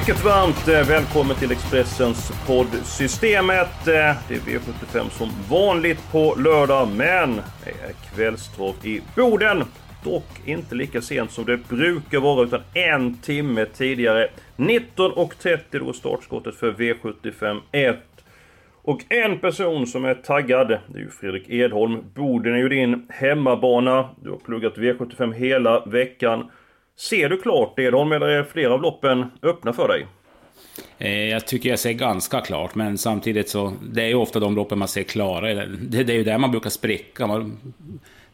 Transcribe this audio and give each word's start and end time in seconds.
Mycket 0.00 0.24
varmt 0.24 0.68
eh, 0.68 0.88
välkommen 0.88 1.36
till 1.36 1.52
Expressens 1.52 2.32
poddsystemet. 2.46 3.88
Eh, 3.88 4.16
det 4.28 4.34
är 4.34 4.38
V75 4.38 5.08
som 5.10 5.30
vanligt 5.50 6.12
på 6.12 6.34
lördag, 6.38 6.88
men 6.88 7.34
det 7.64 7.70
är 7.70 8.14
kvällstrav 8.14 8.74
i 8.82 9.00
Boden. 9.16 9.64
Dock 10.04 10.28
inte 10.44 10.74
lika 10.74 11.00
sent 11.00 11.30
som 11.30 11.44
det 11.44 11.68
brukar 11.68 12.20
vara, 12.20 12.44
utan 12.44 12.60
en 12.74 13.14
timme 13.14 13.66
tidigare. 13.66 14.28
19.30 14.56 15.58
då 15.70 15.88
är 15.88 15.92
startskottet 15.92 16.54
för 16.54 16.72
V75 16.72 17.60
1. 17.72 17.96
Och 18.82 19.00
en 19.08 19.38
person 19.38 19.86
som 19.86 20.04
är 20.04 20.14
taggad, 20.14 20.68
det 20.68 20.98
är 20.98 21.02
ju 21.02 21.10
Fredrik 21.10 21.48
Edholm. 21.48 22.04
Boden 22.14 22.54
är 22.54 22.58
ju 22.58 22.68
din 22.68 23.06
hemmabana. 23.08 24.08
Du 24.22 24.30
har 24.30 24.38
pluggat 24.38 24.76
V75 24.76 25.32
hela 25.32 25.84
veckan. 25.84 26.50
Ser 26.96 27.28
du 27.28 27.40
klart 27.40 27.78
Edholm, 27.78 28.12
eller 28.12 28.26
är 28.28 28.44
flera 28.44 28.74
av 28.74 28.82
loppen 28.82 29.26
öppna 29.42 29.72
för 29.72 29.88
dig? 29.88 30.06
Eh, 30.98 31.10
Jag 31.28 31.46
tycker 31.46 31.68
jag 31.68 31.78
ser 31.78 31.92
ganska 31.92 32.40
klart, 32.40 32.74
men 32.74 32.98
samtidigt 32.98 33.48
så... 33.48 33.72
Det 33.90 34.02
är 34.02 34.08
ju 34.08 34.14
ofta 34.14 34.40
de 34.40 34.56
loppen 34.56 34.78
man 34.78 34.88
ser 34.88 35.02
klara. 35.02 35.54
Det, 35.66 36.02
det 36.04 36.12
är 36.12 36.16
ju 36.16 36.24
där 36.24 36.38
man 36.38 36.50
brukar 36.50 36.70
spricka. 36.70 37.26
Man, 37.26 37.58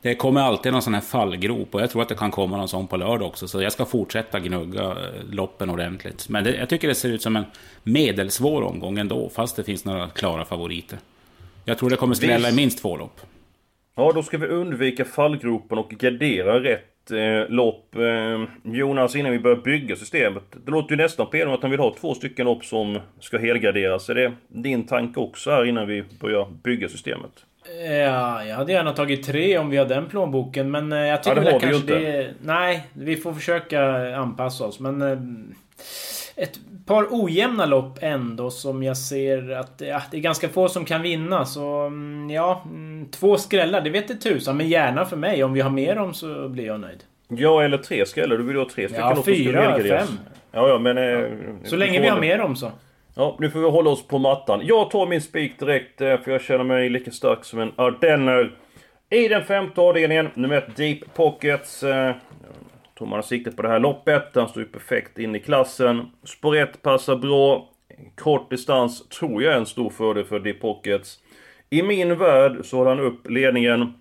det 0.03 0.15
kommer 0.15 0.41
alltid 0.41 0.73
någon 0.73 0.83
sån 0.83 0.95
här 0.95 1.01
fallgrop 1.01 1.75
och 1.75 1.81
jag 1.83 1.91
tror 1.91 2.03
att 2.03 2.09
det 2.09 2.15
kan 2.15 2.31
komma 2.31 2.57
någon 2.57 2.69
sån 2.69 2.87
på 2.87 2.97
lördag 2.97 3.29
också. 3.29 3.49
Så 3.49 3.63
jag 3.63 3.73
ska 3.73 3.85
fortsätta 3.85 4.41
gnugga 4.41 4.83
eh, 4.83 4.97
loppen 5.31 5.71
ordentligt. 5.71 6.29
Men 6.29 6.45
det, 6.45 6.55
jag 6.57 6.69
tycker 6.69 6.89
det 6.89 6.95
ser 6.95 7.09
ut 7.09 7.23
som 7.23 7.37
en 7.37 7.45
medelsvår 7.83 8.63
omgång 8.63 8.99
ändå, 8.99 9.29
fast 9.35 9.57
det 9.57 9.65
finns 9.65 9.85
några 9.85 10.09
klara 10.09 10.45
favoriter. 10.45 10.99
Jag 11.65 11.79
tror 11.79 11.91
det 11.91 11.97
kommer 11.97 12.15
skrälla 12.15 12.49
i 12.51 12.55
minst 12.55 12.83
två 12.83 12.97
lopp. 12.97 13.21
Ja, 13.97 14.13
då 14.15 14.23
ska 14.23 14.39
vi 14.39 14.47
undvika 14.47 15.05
fallgropen 15.05 15.79
och 15.79 15.91
gardera 15.91 16.61
rätt 16.63 16.92
lopp. 17.49 17.97
Eh, 17.97 18.73
Jonas, 18.73 19.17
innan 19.17 19.33
vi 19.33 19.39
börjar 19.39 19.57
bygga 19.57 19.97
systemet. 19.97 20.43
Det 20.65 20.71
låter 20.71 20.91
ju 20.91 20.97
nästan 21.03 21.27
på 21.27 21.53
att 21.53 21.63
han 21.63 21.71
vill 21.71 21.81
ha 21.81 21.95
två 22.01 22.15
stycken 22.15 22.47
lopp 22.47 22.65
som 22.65 22.99
ska 23.21 23.39
helgarderas. 23.39 24.09
Är 24.11 24.15
det 24.15 24.33
din 24.49 24.87
tanke 24.87 25.21
också 25.21 25.51
här 25.51 25.65
innan 25.65 25.87
vi 25.89 26.05
börjar 26.21 26.47
bygga 26.63 26.89
systemet? 26.89 27.31
Ja, 27.89 28.45
jag 28.45 28.57
hade 28.57 28.73
gärna 28.73 28.93
tagit 28.93 29.27
tre 29.27 29.59
om 29.59 29.71
vi 29.71 29.77
har 29.77 29.85
den 29.87 30.07
plånboken, 30.09 30.71
men 30.71 30.93
eh, 30.93 30.99
jag 30.99 31.23
tycker 31.23 31.37
Ja, 31.37 31.41
det 31.43 31.45
väl 31.45 31.53
har 31.53 31.61
vi 31.61 31.67
kanske 31.67 31.95
inte. 31.95 31.99
det... 32.11 32.31
Nej, 32.43 32.87
vi 32.93 33.17
får 33.17 33.33
försöka 33.35 33.83
anpassa 34.17 34.65
oss, 34.65 34.81
men... 34.81 35.03
eh, 35.03 35.19
Ett 36.37 36.61
par 36.87 37.07
ojämna 37.11 37.67
lopp 37.67 37.99
ändå 38.01 38.51
som 38.51 38.83
jag 38.83 38.97
ser 38.97 39.51
att 39.51 39.83
ja, 39.87 40.03
det 40.11 40.17
är 40.17 40.21
ganska 40.21 40.49
få 40.49 40.69
som 40.69 40.85
kan 40.85 41.03
vinna. 41.03 41.45
Så 41.45 41.81
mm, 41.81 42.31
ja, 42.31 42.63
mm, 42.65 43.09
två 43.11 43.37
skrällar, 43.37 43.81
det 43.81 43.91
vet 43.91 44.09
det 44.09 44.15
tusan. 44.15 44.57
Men 44.57 44.69
gärna 44.69 45.05
för 45.05 45.17
mig. 45.17 45.45
Om 45.45 45.53
vi 45.53 45.61
har 45.61 45.71
mer 45.71 45.99
om 45.99 46.15
så 46.15 46.49
blir 46.49 46.67
jag 46.67 46.81
nöjd. 46.81 47.05
Ja, 47.29 47.63
eller 47.63 47.79
tre 47.79 48.07
skrällar. 48.07 48.37
Du 48.37 48.43
vill 48.45 48.57
ha 48.57 48.65
tre 48.65 48.89
stycken 48.89 49.05
Ja, 49.17 49.23
fyra, 49.25 49.79
fem. 49.79 50.19
Ja, 50.53 50.69
ja, 50.69 50.79
men... 50.79 50.99
Eh, 50.99 51.25
Så 51.65 51.77
länge 51.77 52.01
vi 52.01 52.09
har 52.09 52.21
mer 52.21 52.41
om 52.41 52.57
så. 52.57 52.71
Ja, 53.15 53.37
nu 53.41 53.51
får 53.51 53.61
vi 53.61 53.71
hålla 53.71 53.91
oss 53.91 54.07
på 54.07 54.19
mattan. 54.19 54.61
Jag 54.65 54.91
tar 54.91 55.07
min 55.07 55.21
spik 55.21 55.59
direkt, 55.59 56.01
eh, 56.01 56.21
för 56.21 56.31
jag 56.31 56.41
känner 56.43 56.65
mig 56.65 56.89
lika 56.89 57.11
stark 57.11 57.45
som 57.45 57.61
en 57.61 57.73
ardenner. 57.77 58.53
I 59.11 59.29
den 59.29 59.45
femte 59.45 59.81
avdelningen, 59.81 60.29
nummer 60.35 60.57
ett 60.57 60.77
Deep 60.77 61.15
Pockets. 61.15 61.85
Tror 63.03 63.09
man 63.09 63.17
har 63.17 63.23
siktet 63.23 63.57
på 63.57 63.63
det 63.63 63.69
här 63.69 63.79
loppet. 63.79 64.31
Han 64.35 64.49
står 64.49 64.63
ju 64.63 64.69
perfekt 64.69 65.19
in 65.19 65.37
i 65.37 65.41
klassen. 65.41 66.11
Spår 66.25 66.57
1 66.57 66.83
passar 66.83 67.17
bra. 67.17 67.69
Kort 68.17 68.51
distans 68.51 69.09
tror 69.09 69.43
jag 69.43 69.53
är 69.53 69.57
en 69.57 69.67
stor 69.67 69.91
fördel 69.91 70.25
för 70.25 70.41
Deep 70.41 70.61
Pockets. 70.61 71.19
I 71.71 71.83
min 71.83 72.19
värld 72.19 72.59
så 72.65 72.77
håller 72.77 72.91
han 72.91 73.01
upp 73.01 73.31
ledningen 73.31 73.93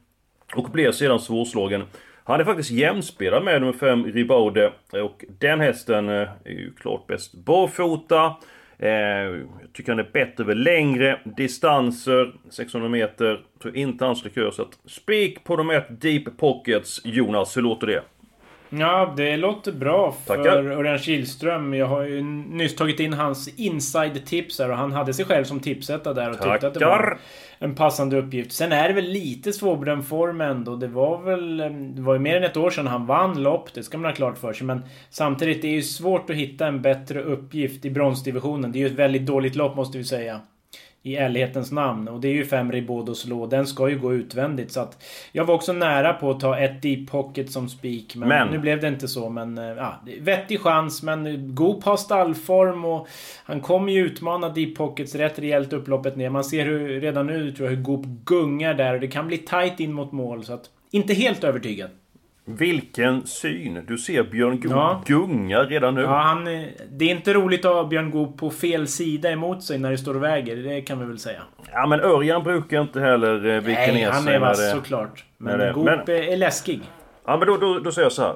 och 0.55 0.69
blir 0.71 0.91
sedan 0.91 1.19
svårslagen. 1.19 1.83
Han 2.23 2.39
är 2.39 2.43
faktiskt 2.43 2.71
jämspelad 2.71 3.43
med 3.43 3.61
nummer 3.61 3.73
5 3.73 4.05
Ribaude 4.05 4.73
och 4.91 5.25
den 5.39 5.59
hästen 5.59 6.09
eh, 6.09 6.29
är 6.43 6.51
ju 6.51 6.73
klart 6.73 7.07
bäst 7.07 7.33
barfota. 7.33 8.35
Eh, 8.77 8.89
jag 8.89 9.73
tycker 9.73 9.91
han 9.91 9.99
är 9.99 10.09
bättre 10.13 10.43
över 10.43 10.55
längre 10.55 11.19
distanser, 11.37 12.33
600 12.49 12.89
meter. 12.89 13.41
Tror 13.61 13.77
inte 13.77 14.05
han 14.05 14.15
skulle 14.15 14.33
köra 14.33 14.51
så 14.51 14.61
att 14.61 14.79
spik 14.85 15.43
på 15.43 15.55
de 15.55 15.69
ett 15.69 16.01
Deep 16.01 16.37
Pockets. 16.37 17.01
Jonas, 17.03 17.57
hur 17.57 17.61
låter 17.61 17.87
det? 17.87 18.03
Ja, 18.79 19.13
det 19.17 19.37
låter 19.37 19.71
bra 19.71 20.15
för 20.25 20.35
Tackar. 20.35 20.65
Örjan 20.65 20.97
Kihlström. 20.97 21.73
Jag 21.73 21.85
har 21.85 22.03
ju 22.03 22.21
nyss 22.21 22.75
tagit 22.75 22.99
in 22.99 23.13
hans 23.13 23.49
inside-tips 23.59 24.59
här 24.59 24.71
och 24.71 24.77
han 24.77 24.91
hade 24.91 25.13
sig 25.13 25.25
själv 25.25 25.43
som 25.43 25.59
tipsetta 25.59 26.13
där 26.13 26.29
och 26.29 26.35
tyckte 26.35 26.67
att 26.67 26.73
det 26.73 26.85
var 26.85 26.97
Tackar! 26.97 27.17
en 27.59 27.75
passande 27.75 28.17
uppgift. 28.17 28.51
Sen 28.51 28.71
är 28.71 28.87
det 28.87 28.93
väl 28.93 29.05
lite 29.05 29.53
svårbedömd 29.53 30.07
form 30.07 30.41
ändå. 30.41 30.75
Det 30.75 30.87
var 30.87 31.21
väl... 31.21 31.57
Det 31.95 32.01
var 32.01 32.13
ju 32.13 32.19
mer 32.19 32.37
än 32.37 32.43
ett 32.43 32.57
år 32.57 32.69
sedan 32.69 32.87
han 32.87 33.05
vann 33.05 33.43
lopp, 33.43 33.73
det 33.73 33.83
ska 33.83 33.97
man 33.97 34.05
ha 34.05 34.15
klart 34.15 34.37
för 34.37 34.53
sig. 34.53 34.67
Men 34.67 34.81
samtidigt, 35.09 35.61
det 35.61 35.67
är 35.67 35.71
ju 35.75 35.81
svårt 35.81 36.29
att 36.29 36.35
hitta 36.35 36.67
en 36.67 36.81
bättre 36.81 37.21
uppgift 37.21 37.85
i 37.85 37.89
bronsdivisionen. 37.89 38.71
Det 38.71 38.77
är 38.77 38.81
ju 38.81 38.87
ett 38.87 38.91
väldigt 38.99 39.25
dåligt 39.25 39.55
lopp 39.55 39.75
måste 39.75 39.97
vi 39.97 40.03
säga. 40.03 40.39
I 41.03 41.15
ärlighetens 41.15 41.71
namn. 41.71 42.07
Och 42.07 42.21
det 42.21 42.27
är 42.27 42.33
ju 42.33 42.45
fem 42.45 42.71
Ribaud 42.71 43.17
slå. 43.17 43.47
Den 43.47 43.67
ska 43.67 43.89
ju 43.89 43.99
gå 43.99 44.13
utvändigt. 44.13 44.71
Så 44.71 44.79
att 44.79 45.03
jag 45.31 45.45
var 45.45 45.55
också 45.55 45.73
nära 45.73 46.13
på 46.13 46.31
att 46.31 46.39
ta 46.39 46.59
ett 46.59 46.81
Deep 46.81 47.09
Pocket 47.09 47.51
som 47.51 47.69
spik. 47.69 48.15
Men, 48.15 48.29
Men- 48.29 48.47
nu 48.47 48.57
blev 48.57 48.81
det 48.81 48.87
inte 48.87 49.07
så. 49.07 49.29
Men 49.29 49.57
eh, 49.57 49.65
ja, 49.65 50.01
vettig 50.19 50.59
chans. 50.59 51.03
Men 51.03 51.55
god 51.55 51.83
på 51.83 51.97
stallform 51.97 52.85
och 52.85 53.07
han 53.43 53.61
kommer 53.61 53.91
ju 53.91 54.05
utmana 54.05 54.49
Deep 54.49 54.75
Pockets 54.75 55.15
rätt 55.15 55.39
rejält 55.39 55.73
upploppet 55.73 56.15
ner. 56.15 56.29
Man 56.29 56.43
ser 56.43 56.65
hur, 56.65 57.01
redan 57.01 57.27
nu 57.27 57.51
tror 57.51 57.69
jag 57.69 57.75
hur 57.75 57.83
Goop 57.83 58.05
gungar 58.25 58.73
där. 58.73 58.93
Och 58.93 58.99
det 58.99 59.07
kan 59.07 59.27
bli 59.27 59.37
tight 59.37 59.79
in 59.79 59.93
mot 59.93 60.11
mål. 60.11 60.43
Så 60.43 60.53
att 60.53 60.69
inte 60.91 61.13
helt 61.13 61.43
övertygad. 61.43 61.89
Vilken 62.55 63.25
syn! 63.27 63.85
Du 63.87 63.97
ser 63.97 64.23
Björn 64.23 64.59
Goop 64.59 64.71
Ja. 64.71 65.03
gunga 65.05 65.59
redan 65.63 65.95
nu. 65.95 66.01
Ja, 66.01 66.07
han, 66.17 66.47
eh, 66.47 66.63
det 66.91 67.05
är 67.05 67.15
inte 67.15 67.33
roligt 67.33 67.65
att 67.65 67.73
ha 67.73 67.83
Björn 67.87 68.11
Goop 68.11 68.37
på 68.37 68.49
fel 68.49 68.87
sida 68.87 69.31
emot 69.31 69.63
sig 69.63 69.79
när 69.79 69.91
det 69.91 69.97
står 69.97 70.15
och 70.15 70.23
väger. 70.23 70.55
Det 70.55 70.81
kan 70.81 70.99
vi 70.99 71.05
väl 71.05 71.19
säga. 71.19 71.41
Ja, 71.71 71.87
men 71.87 71.99
Örjan 71.99 72.43
brukar 72.43 72.81
inte 72.81 72.99
heller 72.99 73.45
eh, 73.45 73.61
vika 73.61 73.79
Nej, 73.79 73.93
ner 73.93 74.11
han 74.11 74.23
sig 74.23 74.35
är 74.35 74.39
när 74.39 74.47
vass 74.47 74.59
det- 74.59 74.71
såklart. 74.71 75.25
Men 75.37 75.59
det- 75.59 75.71
Goop 75.73 75.85
men- 75.85 75.99
är 76.09 76.37
läskig. 76.37 76.81
Ja 77.25 77.37
men 77.37 77.47
då, 77.47 77.57
då, 77.57 77.79
då 77.79 77.91
säger 77.91 78.05
jag 78.05 78.11
så 78.11 78.21
här. 78.21 78.35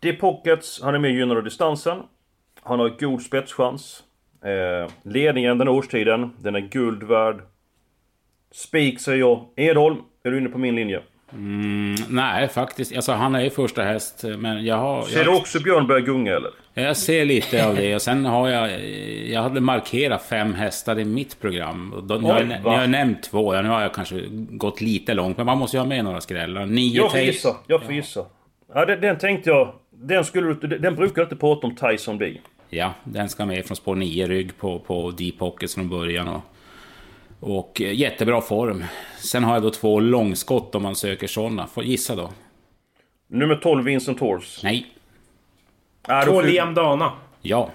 Deep 0.00 0.20
Pockets, 0.20 0.80
han 0.82 0.94
är 0.94 0.98
mer 0.98 1.08
gynnad 1.08 1.36
av 1.36 1.44
distansen. 1.44 1.98
Han 2.62 2.78
har 2.80 2.88
god 3.00 3.22
spetschans. 3.22 4.02
Eh, 4.44 4.90
ledningen 5.02 5.58
den 5.58 5.68
årstiden, 5.68 6.30
den 6.38 6.54
är 6.54 6.60
guld 6.60 7.02
värd. 7.02 7.36
Spik 8.52 9.00
säger 9.00 9.18
jag. 9.18 9.44
Edholm, 9.56 9.96
är 10.24 10.30
du 10.30 10.38
inne 10.38 10.48
på 10.48 10.58
min 10.58 10.76
linje? 10.76 11.00
Mm, 11.32 11.94
nej, 12.08 12.48
faktiskt. 12.48 12.96
Alltså, 12.96 13.12
han 13.12 13.34
är 13.34 13.40
ju 13.40 13.50
första 13.50 13.82
häst, 13.82 14.24
men 14.38 14.64
jag 14.64 14.76
har... 14.76 15.02
Ser 15.02 15.16
jag, 15.16 15.26
du 15.26 15.36
också 15.36 15.60
Björn 15.60 15.86
börja 15.86 16.00
gunga 16.00 16.36
eller? 16.36 16.50
Jag 16.74 16.96
ser 16.96 17.24
lite 17.24 17.66
av 17.66 17.76
det 17.76 17.94
och 17.94 18.02
sen 18.02 18.24
har 18.24 18.48
jag... 18.48 18.86
Jag 19.28 19.42
hade 19.42 19.60
markerat 19.60 20.22
fem 20.22 20.54
hästar 20.54 20.98
i 20.98 21.04
mitt 21.04 21.40
program. 21.40 21.92
Och 21.92 22.04
då, 22.04 22.14
nu, 22.14 22.22
har 22.28 22.38
jag, 22.38 22.48
nu 22.48 22.60
har 22.62 22.80
jag 22.80 22.90
nämnt 22.90 23.22
två, 23.22 23.54
ja, 23.54 23.62
nu 23.62 23.68
har 23.68 23.82
jag 23.82 23.94
kanske 23.94 24.22
gått 24.30 24.80
lite 24.80 25.14
långt. 25.14 25.36
Men 25.36 25.46
man 25.46 25.58
måste 25.58 25.76
ju 25.76 25.80
ha 25.80 25.86
med 25.86 26.04
några 26.04 26.20
skrällar. 26.20 26.66
Nio 26.66 26.96
Jag 26.96 27.10
får 27.10 27.20
gissa, 27.20 27.56
jag 27.66 27.82
får 27.82 27.94
gissa. 27.94 28.24
Ja, 28.74 28.84
den, 28.84 29.00
den 29.00 29.18
tänkte 29.18 29.50
jag... 29.50 29.74
Den, 29.90 30.24
skulle, 30.24 30.54
den 30.54 30.94
brukar 30.94 31.22
inte 31.22 31.36
prata 31.36 31.66
om 31.66 31.76
Tyson 31.76 32.18
B. 32.18 32.34
Ja, 32.70 32.92
den 33.04 33.28
ska 33.28 33.46
med 33.46 33.66
från 33.66 33.76
spår 33.76 33.94
9 33.94 34.26
rygg 34.26 34.58
på, 34.58 34.78
på 34.78 35.10
Deep 35.10 35.38
Pockets 35.38 35.74
från 35.74 35.88
början. 35.88 36.28
Och, 36.28 36.42
och 37.40 37.80
eh, 37.80 37.92
jättebra 37.94 38.40
form. 38.40 38.84
Sen 39.18 39.44
har 39.44 39.54
jag 39.54 39.62
då 39.62 39.70
två 39.70 40.00
långskott 40.00 40.74
om 40.74 40.82
man 40.82 40.96
söker 40.96 41.26
sådana. 41.26 41.66
Får 41.66 41.84
gissa 41.84 42.16
då? 42.16 42.30
Nummer 43.26 43.54
12, 43.56 43.84
Vincent 43.84 44.20
Horse. 44.20 44.60
Nej. 44.66 44.86
Då 46.08 46.22
Två 46.24 46.32
får- 46.32 46.42
Liam 46.42 46.74
Dana. 46.74 47.12
Ja. 47.42 47.70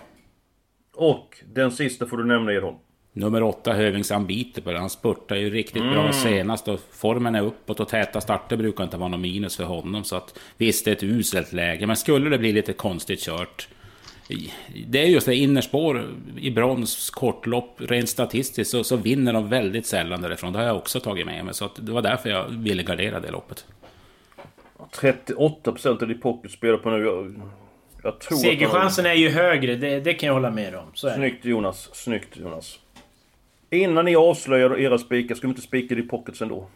Och 0.96 1.38
den 1.54 1.72
sista 1.72 2.06
får 2.06 2.18
du 2.18 2.26
nämna 2.26 2.54
Edholm. 2.54 2.76
Nummer 3.16 3.44
åtta, 3.44 3.74
Hövings 3.74 4.12
Ambiter. 4.12 4.74
Han 4.74 4.90
spurtar 4.90 5.36
ju 5.36 5.50
riktigt 5.50 5.84
bra 5.84 6.14
senast 6.14 6.68
och 6.68 6.80
formen 6.92 7.36
är 7.36 7.42
uppåt 7.42 7.80
och 7.80 7.88
täta 7.90 8.22
starter 8.22 8.58
brukar 8.58 8.84
inte 8.84 8.98
vara 8.98 9.10
någon 9.10 9.22
minus 9.22 9.58
för 9.58 9.64
honom. 9.64 10.04
Så 10.04 10.16
att 10.16 10.40
visst, 10.58 10.86
det 10.86 10.92
är 10.92 10.96
ett 10.96 11.04
uselt 11.04 11.54
läge. 11.54 11.88
Men 11.88 11.96
skulle 11.96 12.30
det 12.30 12.38
bli 12.38 12.52
lite 12.52 12.74
konstigt 12.74 13.20
kört. 13.20 13.68
Det 14.88 15.02
är 15.02 15.06
just 15.06 15.26
det, 15.26 15.36
innerspår 15.36 16.06
i 16.38 16.52
brons, 16.52 17.10
kortlopp, 17.10 17.76
rent 17.78 18.10
statistiskt 18.10 18.72
så, 18.72 18.84
så 18.84 18.96
vinner 18.96 19.34
de 19.34 19.50
väldigt 19.50 19.86
sällan 19.86 20.22
därifrån. 20.22 20.54
Det 20.54 20.60
har 20.60 20.66
jag 20.66 20.78
också 20.78 21.00
tagit 21.00 21.26
med 21.26 21.46
mig. 21.46 21.54
Så 21.54 21.66
att 21.66 21.86
det 21.86 21.92
var 21.92 22.02
därför 22.02 22.30
jag 22.30 22.48
ville 22.50 22.84
gardera 22.84 23.20
det 23.20 23.32
loppet. 23.32 23.66
38% 24.92 25.88
av 25.88 26.08
Deep 26.08 26.22
Pockets 26.22 26.54
spelar 26.54 26.78
på 26.78 26.90
nu. 26.90 27.04
Jag, 27.04 27.42
Jag 28.04 28.20
tror 28.20 28.38
Segerchansen 28.38 29.06
är 29.06 29.14
ju 29.14 29.30
högre, 29.30 29.76
det, 29.76 30.00
det 30.00 30.14
kan 30.14 30.28
jag 30.28 30.34
hålla 30.34 30.52
med 30.52 30.76
om. 30.76 30.86
Så. 30.94 31.10
Snyggt 31.10 31.46
Jonas, 31.46 31.90
snyggt 31.94 32.38
Jonas. 32.38 32.80
Innan 33.70 34.06
ni 34.06 34.16
avslöjar 34.16 34.80
era 34.80 34.98
spikar, 34.98 35.36
ska 35.36 35.48
vi 35.48 35.52
inte 35.52 35.62
spika 35.62 35.96
i 35.96 36.02
pockets 36.02 36.42
ändå? 36.42 36.68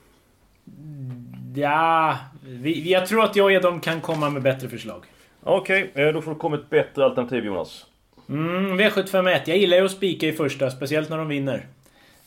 Ja, 1.56 2.18
vi, 2.44 2.92
jag 2.92 3.08
tror 3.08 3.24
att 3.24 3.36
jag 3.36 3.46
och 3.46 3.52
Edholm 3.52 3.80
kan 3.80 4.02
komma 4.02 4.30
med 4.30 4.42
bättre 4.42 4.70
förslag. 4.70 5.06
Okej, 5.48 5.92
eh, 5.96 6.08
då 6.08 6.22
får 6.22 6.32
det 6.34 6.38
komma 6.40 6.56
ett 6.56 6.70
bättre 6.70 7.06
alternativ 7.06 7.46
Jonas. 7.46 7.86
Mm, 8.30 8.80
V751. 8.80 9.40
Jag 9.46 9.58
gillar 9.58 9.78
ju 9.78 9.86
att 9.86 9.92
spika 9.92 10.28
i 10.28 10.34
första, 10.34 10.70
speciellt 10.72 11.10
när 11.10 11.18
de 11.18 11.28
vinner. 11.28 11.66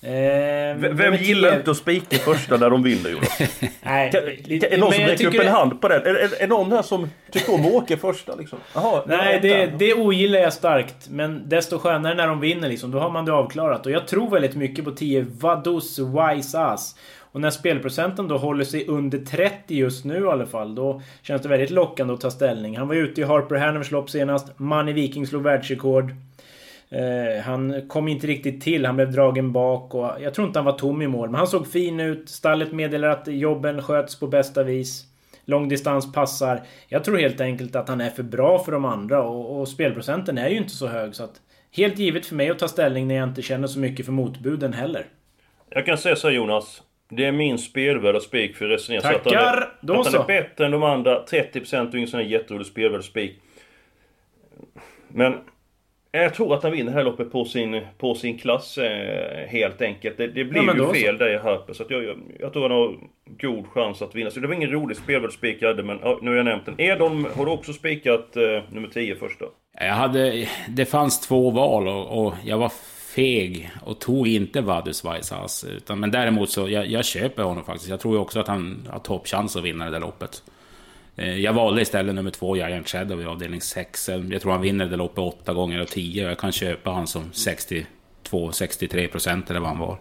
Eh, 0.02 0.10
Vem 0.10 0.80
nummer 0.96 1.18
gillar 1.18 1.56
inte 1.56 1.70
att 1.70 1.76
spika 1.76 2.16
i 2.16 2.18
första 2.18 2.56
när 2.56 2.70
de 2.70 2.82
vinner 2.82 3.10
Jonas? 3.10 3.38
Nej, 3.82 4.12
Kan, 4.12 4.20
lite- 4.44 4.66
är 4.66 4.78
någon 4.78 4.92
som 4.92 5.04
räcker 5.04 5.26
upp 5.26 5.34
en 5.34 5.40
det- 5.44 5.50
hand 5.50 5.80
på 5.80 5.88
det? 5.88 5.94
Är, 5.94 6.14
är, 6.14 6.42
är 6.42 6.46
någon 6.48 6.72
här 6.72 6.82
som 6.82 7.10
tycker 7.30 7.54
om 7.54 7.66
att 7.66 7.72
åka 7.72 7.94
i 7.94 7.96
första 7.96 8.34
liksom? 8.34 8.58
Jaha, 8.74 9.02
Nej, 9.06 9.38
det, 9.42 9.66
det 9.78 9.94
ogillar 9.94 10.38
jag 10.40 10.52
starkt. 10.52 11.08
Men 11.10 11.48
desto 11.48 11.78
skönare 11.78 12.14
när 12.14 12.26
de 12.26 12.40
vinner 12.40 12.68
liksom. 12.68 12.90
Då 12.90 12.98
har 12.98 13.10
man 13.10 13.24
det 13.24 13.32
avklarat. 13.32 13.86
Och 13.86 13.92
jag 13.92 14.06
tror 14.06 14.30
väldigt 14.30 14.54
mycket 14.56 14.84
på 14.84 14.90
10 14.90 15.26
Vaduz 15.40 15.98
Wise 15.98 16.58
Ass. 16.60 16.96
Och 17.32 17.40
när 17.40 17.50
spelprocenten 17.50 18.28
då 18.28 18.36
håller 18.36 18.64
sig 18.64 18.86
under 18.86 19.18
30 19.18 19.74
just 19.74 20.04
nu 20.04 20.18
i 20.18 20.28
alla 20.28 20.46
fall. 20.46 20.74
Då 20.74 21.02
känns 21.22 21.42
det 21.42 21.48
väldigt 21.48 21.70
lockande 21.70 22.14
att 22.14 22.20
ta 22.20 22.30
ställning. 22.30 22.76
Han 22.76 22.88
var 22.88 22.94
ute 22.94 23.20
i 23.20 23.24
Harper 23.24 23.56
Hanovers 23.56 23.90
lopp 23.90 24.10
senast. 24.10 24.58
Money 24.58 24.94
Viking 24.94 25.26
slog 25.26 25.42
världsrekord. 25.42 26.14
Eh, 26.90 27.42
han 27.44 27.88
kom 27.88 28.08
inte 28.08 28.26
riktigt 28.26 28.62
till, 28.62 28.86
han 28.86 28.96
blev 28.96 29.12
dragen 29.12 29.52
bak 29.52 29.94
och 29.94 30.10
jag 30.20 30.34
tror 30.34 30.46
inte 30.46 30.58
han 30.58 30.66
var 30.66 30.78
tom 30.78 31.02
i 31.02 31.06
mål. 31.06 31.30
Men 31.30 31.38
han 31.38 31.46
såg 31.46 31.66
fin 31.66 32.00
ut. 32.00 32.28
Stallet 32.28 32.72
meddelar 32.72 33.08
att 33.08 33.28
jobben 33.28 33.82
sköts 33.82 34.20
på 34.20 34.26
bästa 34.26 34.62
vis. 34.62 35.04
Långdistans 35.44 36.12
passar. 36.12 36.62
Jag 36.88 37.04
tror 37.04 37.18
helt 37.18 37.40
enkelt 37.40 37.76
att 37.76 37.88
han 37.88 38.00
är 38.00 38.10
för 38.10 38.22
bra 38.22 38.58
för 38.58 38.72
de 38.72 38.84
andra 38.84 39.22
och, 39.22 39.60
och 39.60 39.68
spelprocenten 39.68 40.38
är 40.38 40.48
ju 40.48 40.56
inte 40.56 40.70
så 40.70 40.86
hög 40.86 41.14
så 41.14 41.24
att... 41.24 41.40
Helt 41.72 41.98
givet 41.98 42.26
för 42.26 42.34
mig 42.34 42.50
att 42.50 42.58
ta 42.58 42.68
ställning 42.68 43.08
när 43.08 43.14
jag 43.14 43.28
inte 43.28 43.42
känner 43.42 43.66
så 43.66 43.78
mycket 43.78 44.06
för 44.06 44.12
motbuden 44.12 44.72
heller. 44.72 45.06
Jag 45.68 45.86
kan 45.86 45.98
säga 45.98 46.16
så 46.16 46.28
här, 46.28 46.34
Jonas. 46.34 46.82
Det 47.10 47.24
är 47.24 47.32
min 47.32 47.58
spelvärda 47.58 48.20
spik 48.20 48.56
för 48.56 48.64
att 48.64 48.70
resonera 48.70 49.00
så 49.00 49.08
att 49.08 49.24
han 49.24 49.34
är, 49.34 49.38
Tackar! 49.38 49.72
Då 49.80 49.92
att 50.00 50.04
han 50.06 50.12
så. 50.12 50.22
är 50.22 50.26
bättre 50.26 50.64
än 50.66 50.70
de 50.70 50.82
andra. 50.82 51.24
30% 51.24 51.88
och 51.88 51.94
ingen 51.94 52.08
sån 52.08 52.20
här 52.20 52.26
jätterolig 52.26 52.66
spelvärd 52.66 53.04
spik. 53.04 53.38
Men 55.08 55.34
jag 56.12 56.34
tror 56.34 56.54
att 56.54 56.62
han 56.62 56.72
vinner 56.72 56.92
det 56.92 56.96
här 56.98 57.04
loppet 57.04 57.32
på 57.32 57.44
sin, 57.44 57.80
på 57.98 58.14
sin 58.14 58.38
klass 58.38 58.78
eh, 58.78 59.46
helt 59.48 59.82
enkelt. 59.82 60.16
Det, 60.16 60.26
det 60.26 60.44
blir 60.44 60.62
Ja, 60.62 60.72
ju 60.72 60.78
då 60.78 60.86
så. 60.86 60.94
fel 60.94 61.18
där 61.18 61.34
i 61.34 61.38
Harper. 61.38 61.72
Så 61.72 61.82
att 61.82 61.90
jag, 61.90 62.04
jag, 62.04 62.18
jag 62.40 62.52
tror 62.52 62.62
han 62.62 62.70
har 62.70 62.96
god 63.26 63.66
chans 63.66 64.02
att 64.02 64.14
vinna. 64.14 64.30
Så 64.30 64.40
det 64.40 64.46
var 64.46 64.54
ingen 64.54 64.70
rolig 64.70 64.96
spelvärd 64.96 65.32
spik 65.32 65.56
jag 65.60 65.68
hade, 65.68 65.82
men 65.82 65.98
ja, 66.02 66.18
nu 66.22 66.30
har 66.30 66.36
jag 66.36 66.44
nämnt 66.44 66.66
den. 66.66 66.80
Edholm, 66.80 67.26
har 67.36 67.44
du 67.46 67.50
också 67.52 67.72
spikat 67.72 68.36
eh, 68.36 68.42
nummer 68.72 68.88
10 68.88 69.16
första? 69.16 69.44
Jag 69.80 69.92
hade, 69.94 70.48
det 70.68 70.84
fanns 70.86 71.20
två 71.20 71.50
val 71.50 71.88
och, 71.88 72.26
och 72.26 72.34
jag 72.44 72.58
var 72.58 72.72
feg 73.14 73.70
och 73.84 73.98
tog 73.98 74.28
inte 74.28 74.60
Vadus 74.60 75.04
Weisshaus. 75.04 75.64
Utan, 75.64 76.00
men 76.00 76.10
däremot 76.10 76.50
så, 76.50 76.68
jag, 76.68 76.86
jag 76.86 77.04
köper 77.04 77.42
honom 77.42 77.64
faktiskt. 77.64 77.90
Jag 77.90 78.00
tror 78.00 78.14
ju 78.14 78.20
också 78.20 78.40
att 78.40 78.48
han 78.48 78.88
har 78.90 78.98
toppchans 78.98 79.56
att 79.56 79.64
vinna 79.64 79.84
det 79.84 79.90
där 79.90 80.00
loppet. 80.00 80.42
Eh, 81.16 81.38
Jag 81.38 81.52
valde 81.52 81.82
istället 81.82 82.14
nummer 82.14 82.30
två, 82.30 82.56
Giant 82.56 82.88
Shadow 82.88 83.22
i 83.22 83.24
avdelning 83.24 83.60
6. 83.60 84.08
Jag 84.30 84.42
tror 84.42 84.52
han 84.52 84.62
vinner 84.62 84.86
det 84.86 84.96
loppet 84.96 85.18
åtta 85.18 85.52
gånger 85.52 85.80
av 85.80 85.84
10 85.84 86.24
och 86.24 86.30
jag 86.30 86.38
kan 86.38 86.52
köpa 86.52 86.90
han 86.90 87.06
som 87.06 87.30
62-63 87.32 89.08
procent 89.08 89.50
eller 89.50 89.60
vad 89.60 89.68
han 89.68 89.78
var. 89.78 89.98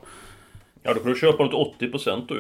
Ja, 0.83 0.93
då 0.93 0.99
får 0.99 1.09
du 1.09 1.15
köpa 1.15 1.43
något 1.43 1.77
80% 1.79 2.25
då 2.27 2.35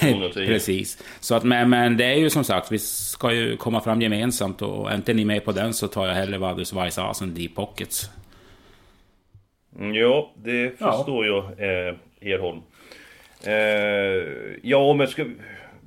210. 0.00 0.32
Precis. 0.46 0.98
Så 1.20 1.34
att, 1.34 1.44
men, 1.44 1.70
men 1.70 1.96
det 1.96 2.04
är 2.04 2.14
ju 2.14 2.30
som 2.30 2.44
sagt, 2.44 2.72
vi 2.72 2.78
ska 2.78 3.32
ju 3.32 3.56
komma 3.56 3.80
fram 3.80 4.02
gemensamt 4.02 4.62
och 4.62 4.90
är 4.90 4.94
inte 4.94 5.14
ni 5.14 5.24
med 5.24 5.44
på 5.44 5.52
den 5.52 5.74
så 5.74 5.88
tar 5.88 6.06
jag 6.06 6.14
hellre 6.14 6.38
Vadus 6.38 6.72
än 7.22 7.34
Deep 7.34 7.54
Pockets. 7.54 8.10
Mm, 9.78 9.94
Ja, 9.94 10.30
det 10.36 10.72
Ja. 10.78 10.92
förstår 10.92 11.26
jag, 11.26 11.44
eh, 11.44 11.94
Edholm. 12.20 12.60
Eh, 13.46 13.52
ja, 14.62 14.94
men 14.94 15.06
ska, 15.08 15.24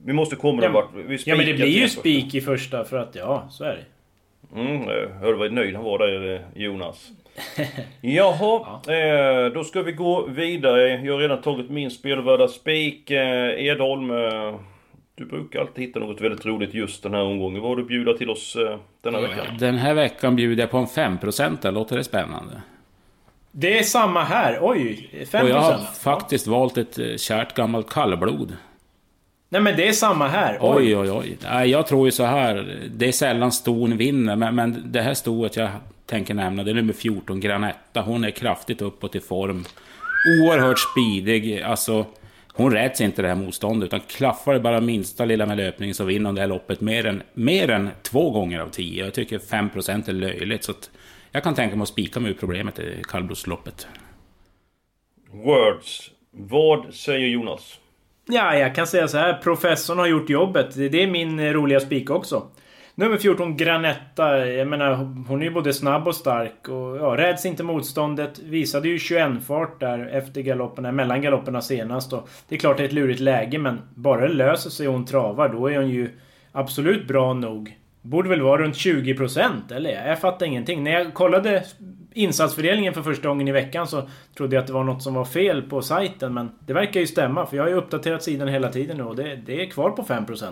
vi 0.05 0.13
måste 0.13 0.35
komma 0.35 0.63
Ja, 0.63 0.69
vart. 0.71 0.89
Vi 1.07 1.17
Ja 1.25 1.35
men 1.35 1.45
det 1.45 1.53
blir 1.53 1.67
ju 1.67 1.87
spik 1.89 2.35
i 2.35 2.41
första 2.41 2.83
för 2.83 2.97
att 2.97 3.15
ja, 3.15 3.47
så 3.51 3.63
är 3.63 3.69
det. 3.75 3.83
Mm, 4.61 4.81
jag 4.87 5.09
hörde 5.09 5.37
vad 5.37 5.51
nöjd 5.53 5.75
han 5.75 5.83
var 5.83 5.97
där, 5.99 6.35
eh, 6.35 6.41
Jonas. 6.63 7.09
Jaha, 8.01 8.79
eh, 8.93 9.53
då 9.53 9.63
ska 9.63 9.81
vi 9.81 9.91
gå 9.91 10.25
vidare. 10.27 10.87
Jag 11.05 11.13
har 11.13 11.19
redan 11.19 11.41
tagit 11.41 11.69
min 11.69 11.91
spelvärda 11.91 12.47
spik. 12.47 13.11
Eh, 13.11 13.65
Edholm, 13.65 14.11
eh, 14.11 14.55
du 15.15 15.25
brukar 15.25 15.59
alltid 15.59 15.85
hitta 15.85 15.99
något 15.99 16.21
väldigt 16.21 16.45
roligt 16.45 16.73
just 16.73 17.03
den 17.03 17.13
här 17.13 17.21
omgången. 17.23 17.61
Vad 17.61 17.69
har 17.71 17.75
du 17.77 17.83
bjuda 17.83 18.13
till 18.13 18.29
oss 18.29 18.55
eh, 18.55 18.77
denna 19.01 19.21
veckan? 19.21 19.45
Den 19.59 19.75
här 19.77 19.93
veckan 19.93 20.35
bjuder 20.35 20.63
jag 20.63 20.71
på 20.71 20.77
en 20.77 20.85
5% 20.85 21.71
låter 21.71 21.97
det 21.97 22.03
spännande? 22.03 22.61
Det 23.55 23.79
är 23.79 23.83
samma 23.83 24.23
här. 24.23 24.59
Oj, 24.61 25.09
5%. 25.31 25.43
Och 25.43 25.49
jag 25.49 25.61
har 25.61 25.77
faktiskt 25.99 26.47
valt 26.47 26.77
ett 26.77 26.99
eh, 26.99 27.15
kärt 27.17 27.55
gammalt 27.55 27.89
kallblod. 27.89 28.55
Nej 29.49 29.61
men 29.61 29.77
det 29.77 29.87
är 29.87 29.91
samma 29.93 30.27
här. 30.27 30.57
Oj. 30.61 30.75
Oj, 30.75 30.97
oj, 30.97 31.11
oj. 31.11 31.37
Nej, 31.43 31.69
jag 31.69 31.87
tror 31.87 32.07
ju 32.07 32.11
så 32.11 32.23
här. 32.23 32.79
Det 32.95 33.07
är 33.07 33.11
sällan 33.11 33.51
ston 33.51 33.97
vinner, 33.97 34.35
men, 34.35 34.55
men 34.55 34.91
det 34.91 35.01
här 35.01 35.13
stoet 35.13 35.55
jag 35.55 35.69
tänker 36.05 36.33
nämna, 36.33 36.63
det 36.63 36.71
är 36.71 36.75
nummer 36.75 36.93
14, 36.93 37.39
Granetta. 37.39 38.01
Hon 38.01 38.23
är 38.23 38.31
kraftigt 38.31 38.81
uppåt 38.81 39.15
i 39.15 39.19
form. 39.19 39.65
Oerhört 40.41 40.79
speedig. 40.79 41.61
Alltså, 41.61 42.05
hon 42.53 42.71
räds 42.71 43.01
inte 43.01 43.21
det 43.21 43.27
här 43.27 43.35
motståndet, 43.35 43.87
utan 43.87 43.99
klaffar 43.99 44.53
det 44.53 44.59
bara 44.59 44.81
minsta 44.81 45.25
lilla 45.25 45.45
med 45.45 45.57
löpningen 45.57 45.95
så 45.95 46.03
vinner 46.03 46.25
hon 46.25 46.35
det 46.35 46.41
här 46.41 46.47
loppet 46.47 46.81
mer 46.81 47.05
än, 47.05 47.23
mer 47.33 47.69
än 47.69 47.89
två 48.01 48.31
gånger 48.31 48.59
av 48.59 48.69
tio. 48.69 49.03
Jag 49.03 49.13
tycker 49.13 49.39
5% 49.39 50.09
är 50.09 50.13
löjligt, 50.13 50.63
så 50.63 50.71
att 50.71 50.89
jag 51.33 51.43
kan 51.43 51.55
tänka 51.55 51.75
mig 51.75 51.83
att 51.83 51.89
spika 51.89 52.19
med 52.19 52.39
problemet 52.39 52.79
i 52.79 53.01
kallblodsloppet. 53.07 53.87
Words. 55.31 56.11
Vad 56.31 56.93
säger 56.93 57.27
Jonas? 57.27 57.79
Ja, 58.25 58.55
jag 58.55 58.75
kan 58.75 58.87
säga 58.87 59.07
så 59.07 59.17
här. 59.17 59.33
Professorn 59.33 59.99
har 59.99 60.07
gjort 60.07 60.29
jobbet. 60.29 60.75
Det 60.75 61.03
är 61.03 61.07
min 61.07 61.53
roliga 61.53 61.79
spik 61.79 62.09
också. 62.09 62.47
Nummer 62.95 63.17
14, 63.17 63.57
Granetta. 63.57 64.47
Jag 64.47 64.67
menar, 64.67 64.95
hon 65.27 65.41
är 65.41 65.45
ju 65.45 65.51
både 65.51 65.73
snabb 65.73 66.07
och 66.07 66.15
stark. 66.15 66.69
Och 66.69 66.97
ja, 66.97 67.17
räds 67.17 67.45
inte 67.45 67.63
motståndet. 67.63 68.39
Visade 68.39 68.89
ju 68.89 68.97
21-fart 68.97 69.79
där 69.79 70.05
efter 70.05 70.41
galopperna, 70.41 70.91
mellan 70.91 71.21
galopperna 71.21 71.61
senast. 71.61 72.13
Och 72.13 72.29
det 72.49 72.55
är 72.55 72.59
klart 72.59 72.77
det 72.77 72.83
är 72.83 72.87
ett 72.87 72.93
lurigt 72.93 73.19
läge, 73.19 73.57
men 73.57 73.81
bara 73.95 74.27
det 74.27 74.33
löser 74.33 74.69
sig 74.69 74.87
och 74.87 74.93
hon 74.93 75.05
travar, 75.05 75.49
då 75.49 75.67
är 75.67 75.77
hon 75.77 75.89
ju 75.89 76.09
absolut 76.51 77.07
bra 77.07 77.33
nog. 77.33 77.77
Borde 78.03 78.29
väl 78.29 78.41
vara 78.41 78.61
runt 78.61 78.75
20% 78.75 79.73
eller? 79.75 80.07
Jag 80.07 80.19
fattar 80.19 80.45
ingenting. 80.45 80.83
När 80.83 80.91
jag 80.91 81.13
kollade 81.13 81.63
insatsfördelningen 82.13 82.93
för 82.93 83.01
första 83.01 83.27
gången 83.27 83.47
i 83.47 83.51
veckan 83.51 83.87
så 83.87 84.09
trodde 84.37 84.55
jag 84.55 84.61
att 84.61 84.67
det 84.67 84.73
var 84.73 84.83
något 84.83 85.03
som 85.03 85.13
var 85.13 85.25
fel 85.25 85.61
på 85.61 85.81
sajten. 85.81 86.33
Men 86.33 86.51
det 86.59 86.73
verkar 86.73 86.99
ju 86.99 87.07
stämma 87.07 87.45
för 87.45 87.57
jag 87.57 87.63
har 87.63 87.69
ju 87.69 87.75
uppdaterat 87.75 88.23
sidan 88.23 88.47
hela 88.47 88.69
tiden 88.69 88.97
nu 88.97 89.03
och 89.03 89.15
det, 89.15 89.35
det 89.45 89.61
är 89.61 89.65
kvar 89.69 89.89
på 89.89 90.03
5%. 90.03 90.51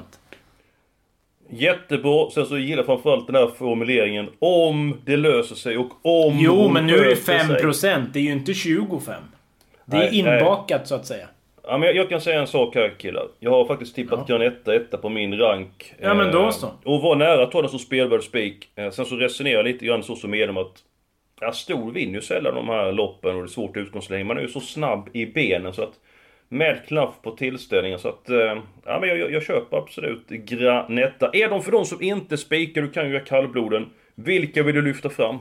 Jättebra. 1.50 2.30
Sen 2.30 2.46
så 2.46 2.58
gillar 2.58 2.78
jag 2.78 2.86
framförallt 2.86 3.28
den 3.28 3.36
här 3.36 3.48
formuleringen. 3.48 4.30
Om 4.40 4.98
det 5.06 5.18
löser 5.18 5.56
sig 5.56 5.78
och 5.78 5.92
om 6.02 6.38
Jo, 6.40 6.70
men 6.70 6.88
nu 6.88 6.96
är 6.96 7.06
det 7.06 7.16
sköter 7.16 7.72
sig. 7.72 7.94
5%. 7.94 8.06
Det 8.14 8.20
är 8.20 8.24
ju 8.24 8.32
inte 8.32 8.54
25. 8.54 9.24
Det 9.86 9.98
är 9.98 10.00
Nej, 10.00 10.24
nej. 10.24 10.40
inbakat 10.40 10.88
så 10.88 10.96
att 10.96 11.06
säga. 11.06 11.28
Ja, 11.64 11.78
men 11.78 11.88
jag, 11.88 11.96
jag 11.96 12.10
kan 12.10 12.22
säga 12.22 12.40
en 12.42 12.48
sak 12.48 12.76
här 12.76 12.94
killar. 12.98 13.28
Jag 13.40 13.52
har 13.52 13.66
faktiskt 13.66 13.96
tippat 13.96 14.20
Ja. 14.28 14.38
Granetta 14.38 14.76
etta 14.76 14.98
på 14.98 15.10
min 15.10 15.38
rank. 15.38 15.94
Ja, 16.00 16.14
men 16.14 16.32
då 16.32 16.44
Eh, 16.44 16.50
så. 16.50 16.68
Och 16.86 17.02
var 17.02 17.16
nära 17.16 17.44
att 17.44 17.52
ta 17.52 17.62
den 17.62 17.70
som 17.70 17.80
spelvärd 17.80 18.24
spik. 18.24 18.70
Eh, 18.76 18.90
Sen 18.90 19.06
så 19.06 19.16
resonerar 19.16 19.56
jag 19.56 19.66
lite 19.66 19.86
grann 19.86 20.04
så 20.04 20.16
som 20.16 20.32
medlem 20.32 20.58
att... 20.58 20.74
Ja, 21.42 21.52
stor 21.52 21.92
vinner 21.92 22.14
ju 22.14 22.22
sällan 22.22 22.56
de 22.56 22.70
här 22.70 22.92
loppen 22.92 23.36
och 23.36 23.42
det 23.42 23.46
är 23.46 23.48
svårt 23.48 23.78
utgångsläge. 23.78 24.24
Man 24.24 24.38
är 24.38 24.42
ju 24.42 24.48
så 24.48 24.60
snabb 24.60 25.10
i 25.14 25.26
benen 25.26 25.74
så 25.74 25.84
att... 25.84 25.94
Med 26.50 26.80
klaff 26.88 27.14
på 27.22 27.32
tillställningen 27.32 28.00
så 28.00 28.10
att... 28.10 28.30
eh, 28.30 28.58
Ja 28.86 29.00
men 29.00 29.10
jag, 29.10 29.18
jag, 29.20 29.32
jag 29.32 29.44
köper 29.44 29.78
absolut 29.78 30.28
Granetta. 30.30 31.30
Är 31.34 31.50
de 31.50 31.62
för 31.62 31.72
de 31.72 31.86
som 31.86 32.02
inte 32.02 32.38
spikar, 32.38 32.82
du 32.82 32.90
kan 32.92 33.06
ju 33.08 33.14
göra 33.14 33.24
kallbloden. 33.26 33.90
Vilka 34.16 34.64
vill 34.64 34.76
du 34.76 34.82
lyfta 34.82 35.10
fram? 35.10 35.40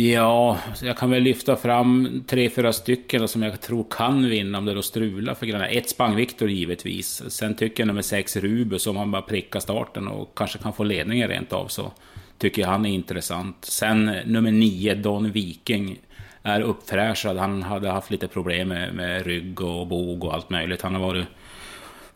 Ja, 0.00 0.58
jag 0.82 0.96
kan 0.96 1.10
väl 1.10 1.22
lyfta 1.22 1.56
fram 1.56 2.22
tre, 2.26 2.50
fyra 2.50 2.72
stycken 2.72 3.28
som 3.28 3.42
jag 3.42 3.60
tror 3.60 3.86
kan 3.90 4.28
vinna 4.28 4.58
om 4.58 4.64
det 4.64 4.74
då 4.74 4.82
strular 4.82 5.34
för 5.34 5.46
grejerna. 5.46 5.68
Ett 5.68 5.88
Spang 5.88 6.16
Viktor 6.16 6.50
givetvis. 6.50 7.22
Sen 7.28 7.56
tycker 7.56 7.82
jag 7.82 7.86
nummer 7.86 8.02
sex 8.02 8.36
Rubus, 8.36 8.86
om 8.86 8.96
han 8.96 9.10
bara 9.10 9.22
prickar 9.22 9.60
starten 9.60 10.08
och 10.08 10.38
kanske 10.38 10.58
kan 10.58 10.72
få 10.72 10.84
ledningen 10.84 11.28
rent 11.28 11.52
av 11.52 11.66
så 11.66 11.92
tycker 12.38 12.62
jag 12.62 12.68
han 12.68 12.86
är 12.86 12.90
intressant. 12.90 13.56
Sen 13.60 14.04
nummer 14.24 14.50
nio 14.50 14.94
Don 14.94 15.30
Viking 15.30 15.98
är 16.42 16.60
uppfräschad. 16.60 17.36
Han 17.36 17.62
hade 17.62 17.90
haft 17.90 18.10
lite 18.10 18.28
problem 18.28 18.68
med, 18.68 18.94
med 18.94 19.26
rygg 19.26 19.60
och 19.60 19.86
bog 19.86 20.24
och 20.24 20.34
allt 20.34 20.50
möjligt. 20.50 20.82
Han 20.82 20.94
har 20.94 21.02
varit 21.02 21.26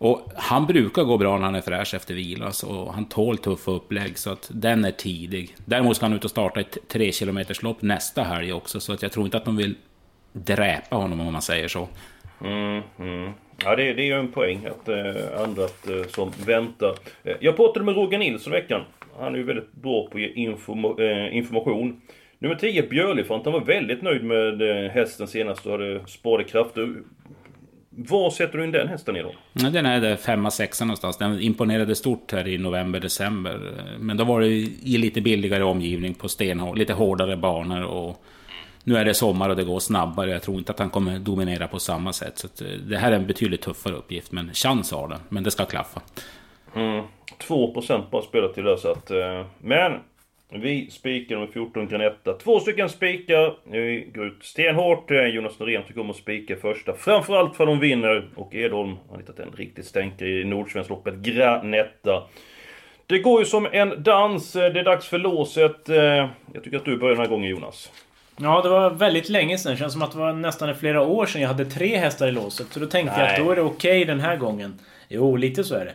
och 0.03 0.33
han 0.37 0.67
brukar 0.67 1.03
gå 1.03 1.19
bra 1.19 1.37
när 1.37 1.45
han 1.45 1.55
är 1.55 1.61
fräsch 1.61 1.95
efter 1.95 2.15
vila, 2.15 2.47
alltså, 2.47 2.67
så 2.67 2.91
han 2.91 3.05
tål 3.05 3.39
tuffa 3.39 3.71
upplägg, 3.71 4.19
så 4.19 4.31
att 4.31 4.51
den 4.55 4.85
är 4.85 4.91
tidig. 4.91 5.55
Däremot 5.65 5.97
ska 5.97 6.07
han 6.07 6.13
ut 6.13 6.25
och 6.25 6.31
starta 6.31 6.61
ett 6.61 6.79
3 6.89 7.13
km 7.13 7.39
lopp 7.63 7.83
nästa 7.83 8.23
helg 8.23 8.53
också, 8.53 8.81
så 8.81 8.93
att 8.93 9.03
jag 9.03 9.13
tror 9.13 9.25
inte 9.25 9.37
att 9.37 9.45
de 9.45 9.57
vill 9.57 9.75
dräpa 10.33 10.97
honom 10.97 11.21
om 11.21 11.33
man 11.33 11.43
säger 11.43 11.69
så. 11.69 11.89
Mm, 12.45 12.83
mm. 12.99 13.33
Ja, 13.65 13.77
det, 13.77 13.93
det 13.93 14.03
är 14.03 14.07
ju 14.07 14.19
en 14.19 14.33
poäng 14.33 14.67
att 14.67 14.89
eh, 14.89 15.43
andra 15.43 15.65
att, 15.65 15.89
eh, 15.89 16.03
som 16.09 16.31
väntar. 16.47 16.95
Eh, 17.25 17.37
jag 17.41 17.57
pratade 17.57 17.85
med 17.85 17.95
Roger 17.95 18.19
Nilsson 18.19 18.53
i 18.53 18.57
veckan. 18.57 18.81
Han 19.19 19.35
är 19.35 19.39
ju 19.39 19.45
väldigt 19.45 19.73
bra 19.73 20.09
på 20.09 20.19
att 20.19 20.23
ge 20.23 20.33
inform 20.33 20.85
eh, 20.85 21.37
information. 21.37 22.01
Nummer 22.39 22.55
10, 22.55 22.83
Björlifant, 22.83 23.45
han 23.45 23.53
var 23.53 23.61
väldigt 23.61 24.03
nöjd 24.03 24.25
med 24.25 24.63
eh, 24.63 24.91
hästen 24.91 25.27
senast 25.27 25.67
och 25.67 25.73
hade 25.73 26.07
sparade 26.07 26.45
krafter. 26.45 26.95
Var 27.97 28.31
sätter 28.31 28.59
du 28.59 28.65
in 28.65 28.73
den 28.73 28.89
hästen 28.89 29.17
i 29.17 29.23
då? 29.23 29.33
Den 29.53 29.87
är 29.87 30.01
där 30.01 30.17
femma, 30.17 30.51
sexa 30.51 30.85
någonstans. 30.85 31.17
Den 31.17 31.41
imponerade 31.41 31.95
stort 31.95 32.33
här 32.33 32.49
i 32.49 32.59
november, 32.59 33.01
december. 33.01 33.61
Men 33.99 34.17
då 34.17 34.25
var 34.25 34.41
det 34.41 34.47
i 34.47 34.99
lite 34.99 35.21
billigare 35.21 35.63
omgivning 35.63 36.15
på 36.15 36.29
stenhård, 36.29 36.79
lite 36.79 36.93
hårdare 36.93 37.37
banor 37.37 37.83
och 37.83 38.25
nu 38.85 38.97
är 38.97 39.05
det 39.05 39.15
sommar 39.15 39.49
och 39.49 39.57
det 39.57 39.65
går 39.65 39.79
snabbare. 39.79 40.31
Jag 40.31 40.43
tror 40.43 40.59
inte 40.59 40.73
att 40.73 40.79
han 40.79 40.91
kommer 40.91 41.19
dominera 41.19 41.69
på 41.69 41.79
samma 41.79 42.13
sätt. 42.13 42.39
Så 42.39 42.49
det 42.87 42.97
här 42.97 43.13
är 43.13 43.17
en 43.17 43.27
betydligt 43.27 43.61
tuffare 43.61 43.95
uppgift, 43.95 44.33
men 44.33 44.51
chans 44.55 44.93
har 44.93 45.09
den. 45.09 45.21
Men 45.29 45.43
det 45.43 45.51
ska 45.51 45.65
klaffa. 45.65 46.01
Mm. 46.75 47.05
2% 47.39 48.11
bara 48.11 48.23
spelat 48.23 48.55
till 48.55 48.65
det 48.65 48.79
så 48.79 48.91
att... 48.91 49.11
Eh, 49.11 49.47
men 49.59 49.93
vi 50.61 50.91
spikar 50.91 51.35
nummer 51.35 51.53
14 51.53 51.89
Granetta. 51.89 52.33
Två 52.33 52.61
stycken 52.61 52.89
spikar. 52.89 53.55
Vi 53.65 54.09
går 54.15 54.27
ut 54.27 54.45
stenhårt. 54.45 55.11
Jonas 55.11 55.59
Norén 55.59 55.83
tycker 55.87 56.01
om 56.01 56.11
att 56.11 56.17
spika 56.17 56.57
första. 56.57 56.95
Framförallt 56.95 57.57
för 57.57 57.67
de 57.67 57.81
vinner. 57.81 58.29
Och 58.35 58.55
Edholm 58.55 58.97
har 59.11 59.19
hittat 59.19 59.39
en 59.39 59.53
riktig 59.57 59.85
stänkare 59.85 60.29
i 60.29 60.45
Nordsvenskloppet. 60.45 61.15
Granetta. 61.15 62.23
Det 63.07 63.19
går 63.19 63.41
ju 63.41 63.47
som 63.47 63.69
en 63.73 64.03
dans. 64.03 64.53
Det 64.53 64.81
är 64.81 64.85
dags 64.85 65.09
för 65.09 65.19
låset. 65.19 65.89
Eh, 65.89 65.97
jag 66.53 66.65
tycker 66.65 66.77
att 66.77 66.85
du 66.85 66.97
börjar 66.97 67.15
den 67.15 67.25
här 67.25 67.31
gången 67.31 67.51
Jonas. 67.51 67.91
Ja, 68.37 68.63
det 68.63 68.69
var 68.69 68.91
väldigt 68.91 69.29
länge 69.29 69.59
sedan. 69.59 69.73
Det 69.73 69.79
känns 69.79 69.93
som 69.93 70.03
att 70.03 70.13
det 70.13 70.19
var 70.19 70.33
nästan 70.33 70.75
flera 70.75 71.03
år 71.03 71.27
sedan 71.27 71.43
jag 71.43 71.49
hade 71.49 71.65
tre 71.65 71.97
hästar 71.97 72.29
i 72.29 72.33
låset. 72.33 72.67
Så 72.71 72.81
då 72.81 72.87
tänkte 72.87 73.17
Nej. 73.17 73.27
jag 73.27 73.41
att 73.41 73.47
då 73.47 73.53
är 73.53 73.57
det 73.57 73.63
okej 73.63 74.03
okay 74.03 74.05
den 74.05 74.21
här 74.21 74.37
gången. 74.37 74.79
Jo, 75.09 75.37
lite 75.37 75.65
så 75.65 75.75
är 75.75 75.85
det. 75.85 75.93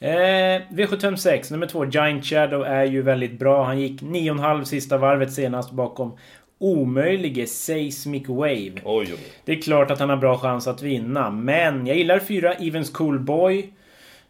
Eh, 0.00 0.62
V756, 0.70 1.52
nummer 1.52 1.66
två, 1.66 1.84
Giant 1.84 2.24
Shadow 2.24 2.64
är 2.64 2.84
ju 2.84 3.02
väldigt 3.02 3.38
bra. 3.38 3.64
Han 3.64 3.80
gick 3.80 4.02
9,5 4.02 4.64
sista 4.64 4.98
varvet 4.98 5.32
senast 5.32 5.72
bakom 5.72 6.18
omöjlige 6.58 7.46
Seismic 7.46 8.28
Wave. 8.28 8.72
Oj, 8.84 9.06
oj. 9.12 9.18
Det 9.44 9.52
är 9.52 9.62
klart 9.62 9.90
att 9.90 9.98
han 10.00 10.10
har 10.10 10.16
bra 10.16 10.38
chans 10.38 10.66
att 10.66 10.82
vinna, 10.82 11.30
men 11.30 11.86
jag 11.86 11.96
gillar 11.96 12.18
fyra 12.18 12.52
Evens 12.52 12.90
Cool 12.90 13.20
Boy. 13.20 13.72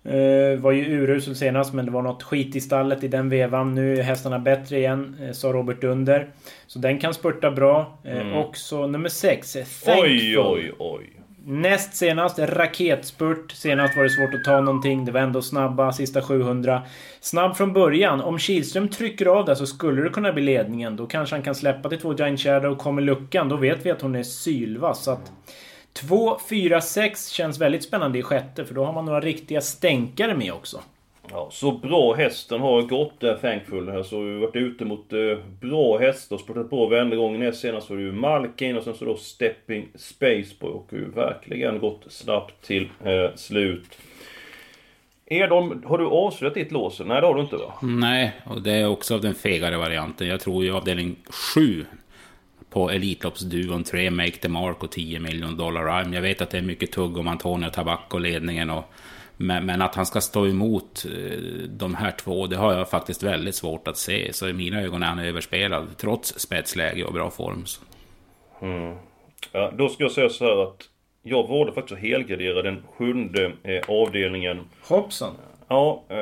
Uh, 0.07 0.61
var 0.61 0.73
ju 0.73 0.85
urusel 0.85 1.37
senast 1.37 1.75
men 1.75 1.85
det 1.87 1.91
var 1.91 2.03
något 2.03 2.23
skit 2.23 2.57
i 2.57 2.61
stallet 2.61 3.05
i 3.05 3.09
den 3.09 3.29
vevan. 3.29 3.75
Nu 3.75 3.99
är 3.99 4.03
hästarna 4.03 4.39
bättre 4.39 4.79
igen, 4.79 5.17
uh, 5.23 5.33
sa 5.33 5.53
Robert 5.53 5.85
Under. 5.85 6.29
Så 6.67 6.79
den 6.79 6.99
kan 6.99 7.15
spurta 7.15 7.51
bra. 7.51 7.99
Uh, 8.07 8.21
mm. 8.21 8.37
Också 8.37 8.87
nummer 8.87 9.09
6, 9.09 9.53
Thankful. 9.53 9.95
Oj, 9.99 10.39
oj, 10.39 10.73
oj. 10.79 11.18
Näst 11.51 11.95
senast, 11.95 12.39
raketspurt. 12.39 13.53
Senast 13.53 13.97
var 13.97 14.03
det 14.03 14.11
svårt 14.11 14.35
att 14.35 14.45
ta 14.45 14.61
någonting. 14.61 15.05
Det 15.05 15.13
var 15.13 15.21
ändå 15.21 15.43
snabba, 15.43 15.93
sista 15.93 16.23
700. 16.23 16.83
Snabb 17.21 17.57
från 17.57 17.73
början. 17.73 18.21
Om 18.21 18.39
Kihlström 18.39 18.89
trycker 18.89 19.27
av 19.27 19.45
där 19.45 19.55
så 19.55 19.67
skulle 19.67 20.03
det 20.03 20.09
kunna 20.09 20.33
bli 20.33 20.43
ledningen. 20.43 20.97
Då 20.97 21.07
kanske 21.07 21.37
han 21.37 21.43
kan 21.43 21.55
släppa 21.55 21.89
till 21.89 21.99
två 21.99 22.15
Giant 22.15 22.41
Shadow. 22.41 22.73
och 22.73 22.79
Kommer 22.79 23.03
luckan, 23.03 23.49
då 23.49 23.57
vet 23.57 23.87
vi 23.87 23.91
att 23.91 24.03
hon 24.03 24.15
är 24.15 24.23
sylvass. 24.23 25.05
Så 25.05 25.11
att 25.11 25.33
2, 25.93 26.39
4, 26.51 26.81
6 26.81 27.29
känns 27.29 27.61
väldigt 27.61 27.85
spännande 27.85 28.19
i 28.19 28.23
sjätte. 28.23 28.65
För 28.65 28.75
då 28.75 28.85
har 28.85 28.93
man 28.93 29.05
några 29.05 29.21
riktiga 29.21 29.61
stänkare 29.61 30.35
med 30.35 30.53
också. 30.53 30.81
Ja, 31.31 31.49
så 31.53 31.73
bra 31.73 32.15
hästen 32.15 32.61
har 32.61 32.83
gått 32.83 33.21
där 33.21 33.37
Thankful 33.37 33.89
här. 33.89 34.03
Så 34.03 34.21
vi 34.21 34.33
har 34.33 34.41
varit 34.41 34.57
ute 34.57 34.85
mot 34.85 35.13
eh, 35.13 35.19
bra 35.61 35.99
hästar. 35.99 36.39
Spurtat 36.39 36.71
på 36.71 36.87
varenda 36.87 37.17
gång. 37.17 37.39
Näst 37.39 37.61
senast 37.61 37.91
var 37.91 37.97
det 37.97 38.03
ju 38.03 38.13
Malkin 38.13 38.77
och 38.77 38.85
sen 38.85 38.95
så 38.95 39.05
då 39.05 39.17
Stepping 39.17 39.89
Spaceboy. 39.95 40.71
Och 40.71 40.89
ju 40.93 41.11
verkligen 41.11 41.79
gått 41.79 42.05
snabbt 42.09 42.67
till 42.67 42.89
eh, 43.05 43.35
slut. 43.35 43.99
Edholm, 45.27 45.83
har 45.87 45.99
du 45.99 46.07
avslöjat 46.07 46.55
ditt 46.55 46.73
lås? 46.73 47.01
Nej, 47.01 47.21
det 47.21 47.27
har 47.27 47.35
du 47.35 47.41
inte 47.41 47.57
va? 47.57 47.75
Nej, 47.83 48.33
och 48.45 48.63
det 48.63 48.73
är 48.73 48.89
också 48.89 49.15
av 49.15 49.21
den 49.21 49.35
fegare 49.35 49.77
varianten. 49.77 50.29
Jag 50.29 50.41
tror 50.41 50.65
ju 50.65 50.77
avdelning 50.77 51.17
7 51.55 51.85
på 52.71 52.91
Elitloppsduon 52.91 53.85
3 53.85 54.11
Make 54.11 54.31
the 54.31 54.49
Mark 54.49 54.83
och 54.83 54.91
10 54.91 55.21
miljoner 55.21 55.57
dollar 55.57 55.85
rhyme. 55.85 56.17
Jag 56.17 56.23
vet 56.23 56.41
att 56.41 56.51
det 56.51 56.59
är 56.59 56.63
mycket 56.63 56.93
tugg 56.93 57.17
om 57.17 57.29
Antonio 57.29 57.71
Tabacco 57.71 58.19
ledningen 58.19 58.71
och 58.71 58.85
men, 59.39 59.67
men, 59.67 59.83
att 59.83 59.95
han 59.95 60.07
ska 60.07 60.21
stå 60.21 60.47
emot 60.47 61.05
eh, 61.05 61.39
de 61.69 61.95
här 61.95 62.11
två, 62.11 62.47
det 62.47 62.57
har 62.57 62.73
jag 62.73 62.91
faktiskt 62.91 63.23
väldigt 63.23 63.55
svårt 63.55 63.89
att 63.89 63.97
se. 63.97 64.33
Så 64.33 64.49
i 64.49 64.53
mina 64.53 64.81
ögon 64.81 65.03
är 65.03 65.07
han 65.07 65.19
överspelad, 65.19 65.87
trots 65.97 66.39
spetsläge 66.39 67.05
och 67.05 67.13
bra 67.13 67.31
form. 67.31 67.65
Mm. 68.63 68.97
Ja, 69.53 69.73
då 69.79 69.89
ska 69.89 70.05
jag 70.05 70.13
säga 70.13 70.29
så 70.29 70.45
här 70.45 70.63
att 70.63 70.83
jag 71.23 71.49
valde 71.49 71.73
faktiskt 71.73 71.93
att 71.93 72.03
helgardera 72.03 72.63
den 72.63 72.83
sjunde 72.99 73.53
eh, 73.63 73.81
avdelningen. 73.89 74.61
Hoppsan! 74.83 75.35
Ja, 75.69 76.05
eh, 76.09 76.19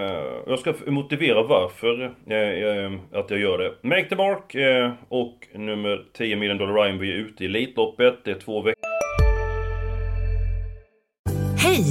jag 0.46 0.58
ska 0.58 0.75
motivera 0.87 1.42
varför 1.42 2.04
att 3.12 3.30
jag 3.30 3.40
gör 3.40 3.58
det. 3.58 3.75
Make 3.82 4.08
the 4.08 4.16
Mark 4.16 4.54
eh, 4.54 4.92
och 5.08 5.49
nummer 5.54 6.04
10 6.12 6.37
million 6.37 6.58
dollar 6.58 6.75
Ryan 6.75 6.99
vi 6.99 7.12
är 7.12 7.16
ute 7.16 7.44
i 7.44 7.46
Elitloppet. 7.46 8.25
Det 8.25 8.30
är 8.30 8.38
två 8.38 8.62
veckor 8.62 8.95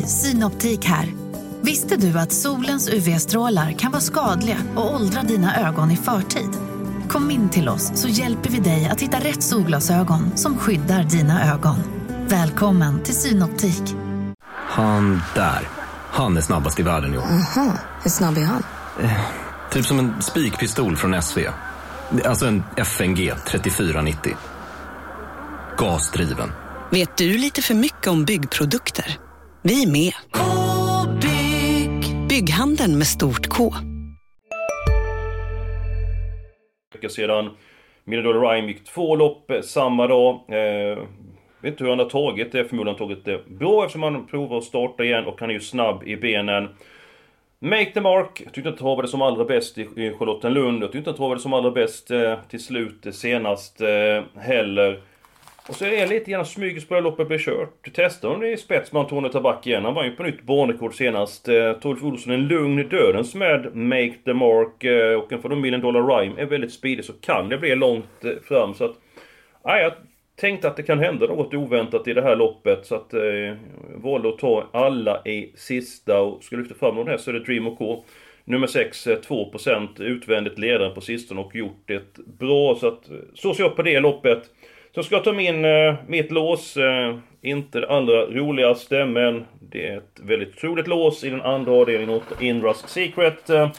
Synoptik 0.08 0.86
här. 0.86 1.14
Visste 1.62 1.98
du 1.98 2.20
att 2.20 2.32
solens 2.32 2.90
UV-strålar 2.90 3.72
kan 3.72 3.92
vara 3.92 4.02
skadliga 4.02 4.58
och 4.76 4.96
åldra 4.96 5.22
dina 5.22 5.68
ögon 5.68 5.92
i 5.92 5.98
förtid? 5.98 6.50
Kom 7.10 7.32
in 7.32 7.50
till 7.50 7.70
oss 7.70 7.92
så 7.96 8.08
hjälper 8.08 8.50
vi 8.50 8.60
dig 8.60 8.90
att 8.92 9.02
hitta 9.02 9.20
rätt 9.20 9.44
solglasögon 9.44 10.38
som 10.38 10.58
skyddar 10.58 11.04
dina 11.04 11.54
ögon. 11.54 11.76
Välkommen 12.28 13.04
till 13.04 13.16
Synoptik. 13.16 13.96
Han 14.54 15.22
där, 15.36 15.68
han 16.12 16.38
är 16.38 16.42
snabbast 16.42 16.80
i 16.80 16.84
världen 16.84 17.14
i 17.14 17.18
år. 17.18 17.24
Aha, 17.24 17.78
hur 18.04 18.10
snabb 18.10 18.38
är 18.38 18.44
han? 18.44 18.64
Eh, 19.02 19.20
typ 19.72 19.86
som 19.86 20.00
en 20.00 20.22
spikpistol 20.22 20.96
från 20.96 21.22
SV. 21.22 21.40
Alltså 22.26 22.46
en 22.46 22.64
FNG 22.78 23.34
3490. 23.48 24.36
Gasdriven. 25.78 26.52
Vet 26.90 27.18
du 27.18 27.38
lite 27.38 27.62
för 27.62 27.74
mycket 27.74 28.08
om 28.08 28.26
byggprodukter? 28.26 29.18
Vi 29.68 29.84
är 29.84 29.92
med. 29.92 30.14
-bygg. 31.22 32.28
Bygghandeln 32.30 32.98
med 32.98 33.08
stort 33.08 33.48
K. 33.48 33.74
Vecka 36.94 37.10
sedan. 37.10 37.50
Mirador 38.04 38.34
Rhyme 38.34 38.68
gick 38.68 38.84
två 38.84 39.16
lopp 39.16 39.52
eh, 39.52 39.62
samma 39.62 40.08
dag. 40.08 40.34
Eh, 40.36 40.98
vet 41.62 41.72
inte 41.72 41.84
hur 41.84 41.90
han 41.90 42.00
har 42.00 42.10
tagit 42.10 42.52
det. 42.52 42.66
Förmodligen 42.66 42.98
tagit 42.98 43.26
det 43.26 43.46
bra 43.48 43.84
eftersom 43.84 44.04
han 44.04 44.28
provar 44.28 44.58
att 44.58 44.64
starta 44.64 45.04
igen 45.04 45.26
och 45.26 45.40
han 45.40 45.50
är 45.50 45.54
ju 45.54 45.60
snabb 45.60 46.04
i 46.08 46.16
benen. 46.16 46.70
Make 47.60 47.92
the 47.92 48.02
Mark. 48.02 48.42
Jag 48.44 48.54
tyckte 48.54 48.70
inte 48.70 48.82
travade 48.82 49.08
som 49.08 49.22
allra 49.22 49.46
bäst 49.46 49.78
i 49.78 50.14
Charlottenlund. 50.20 50.84
Jag 50.84 50.92
tyckte 50.92 50.98
inte 50.98 51.10
han 51.10 51.18
travade 51.18 51.42
som 51.42 51.54
allra 51.54 51.72
bäst 51.72 52.12
eh, 52.12 52.40
till 52.50 52.64
slut 52.64 53.06
eh, 53.06 53.12
senast 53.12 53.82
eh, 53.82 54.24
heller. 54.42 55.02
Och 55.70 55.76
så 55.76 55.86
är 55.86 55.90
det 55.90 56.06
lite 56.06 56.32
grann 56.32 56.46
smyges 56.46 56.88
på 56.88 56.96
det 56.96 57.02
loppet 57.02 57.28
blir 57.28 57.38
kört. 57.38 57.90
Testar 57.94 58.30
hon 58.30 58.46
i 58.46 58.58
spets 58.58 58.92
med 58.92 59.00
Antonio 59.00 59.30
Tabak 59.30 59.68
igen. 59.68 59.86
Han 59.86 59.94
var 59.94 60.04
ju 60.04 60.12
på 60.12 60.24
nytt 60.24 60.42
banrekord 60.42 60.96
senast. 60.96 61.48
Eh, 61.48 61.74
Torf 61.74 62.04
Olsson 62.04 62.34
en 62.34 62.48
lugn 62.48 62.90
dödens 62.90 63.36
med 63.36 63.76
Make 63.76 64.14
the 64.26 64.34
Mark 64.34 64.84
eh, 64.84 65.20
och 65.20 65.32
en 65.32 65.42
för 65.42 65.50
de 65.50 65.62
Million 65.62 65.82
Dollar 65.82 66.18
Rhyme 66.18 66.42
är 66.42 66.46
väldigt 66.46 66.74
speedig 66.74 67.06
så 67.06 67.14
kan 67.14 67.50
det 67.50 67.58
bli 67.58 67.76
långt 67.76 68.26
eh, 68.26 68.32
fram 68.44 68.74
så 68.74 68.86
att... 68.86 68.96
Nej, 69.66 69.84
jag 69.84 69.94
tänkte 70.36 70.68
att 70.68 70.78
det 70.78 70.84
kan 70.84 71.00
hända 71.00 71.26
något 71.26 71.54
oväntat 71.54 72.08
i 72.08 72.14
det 72.14 72.22
här 72.22 72.36
loppet 72.36 72.86
så 72.86 72.96
att... 72.96 73.14
Eh, 73.14 73.22
valde 73.96 74.30
att 74.30 74.40
ta 74.40 74.70
alla 74.74 75.22
i 75.26 75.54
sista 75.56 76.22
och 76.22 76.44
ska 76.44 76.56
lyfta 76.56 76.76
fram 76.76 76.96
någon 76.96 77.08
här 77.08 77.18
så 77.18 77.30
är 77.30 77.34
det 77.34 77.46
Dream 77.46 77.68
och 77.68 77.78
K. 77.78 78.04
Nummer 78.48 78.68
6, 78.68 79.08
2% 79.08 80.02
eh, 80.02 80.06
utvändigt 80.06 80.60
ledaren 80.60 80.94
på 80.94 81.02
sistone 81.02 81.42
och 81.42 81.56
gjort 81.56 81.84
det 81.86 82.18
bra 82.40 82.76
så 82.76 82.88
att... 82.88 83.10
Eh, 83.10 83.16
så 83.34 83.54
ser 83.54 83.64
jag 83.64 83.76
på 83.76 83.82
det 83.82 84.00
loppet. 84.00 84.44
Så 84.96 85.04
ska 85.04 85.16
jag 85.16 85.24
ta 85.24 85.34
min, 85.34 85.66
eh, 85.66 85.96
mitt 86.08 86.32
lås. 86.32 86.78
Eh, 86.78 87.18
inte 87.42 87.80
det 87.80 87.90
allra 87.90 88.26
roligaste 88.26 89.06
men 89.06 89.46
det 89.60 89.88
är 89.88 89.98
ett 89.98 90.20
väldigt 90.24 90.58
troligt 90.58 90.88
lås 90.88 91.24
i 91.24 91.30
den 91.30 91.42
andra 91.42 91.72
avdelningen 91.72 92.16
åt 92.16 92.42
Indras 92.42 92.90
Secret. 92.90 93.50
Eh, 93.50 93.72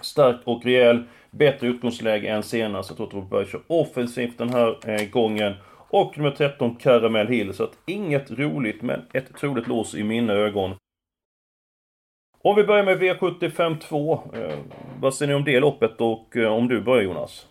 stark 0.00 0.36
och 0.44 0.64
rejäl. 0.64 1.02
Bättre 1.30 1.66
utgångsläge 1.66 2.28
än 2.28 2.42
senast. 2.42 2.90
Jag 2.90 2.96
tror 2.96 3.06
att 3.06 3.12
de 3.12 3.28
börjar 3.28 3.46
köra 3.46 3.62
offensivt 3.66 4.38
den 4.38 4.48
här 4.48 4.76
eh, 4.86 5.08
gången. 5.08 5.54
Och 5.90 6.18
nummer 6.18 6.30
13 6.30 6.76
Caramel 6.76 7.26
Hill. 7.26 7.54
Så 7.54 7.64
att 7.64 7.78
inget 7.86 8.30
roligt 8.30 8.82
men 8.82 9.02
ett 9.12 9.36
troligt 9.36 9.68
lås 9.68 9.94
i 9.94 10.02
mina 10.02 10.32
ögon. 10.32 10.74
Om 12.42 12.56
vi 12.56 12.64
börjar 12.64 12.84
med 12.84 13.02
V75 13.02 13.78
2. 13.78 14.12
Eh, 14.34 14.58
vad 15.00 15.14
säger 15.14 15.28
ni 15.28 15.34
om 15.34 15.44
det 15.44 15.60
loppet 15.60 16.00
och 16.00 16.36
eh, 16.36 16.52
om 16.52 16.68
du 16.68 16.80
börjar 16.80 17.02
Jonas? 17.02 17.49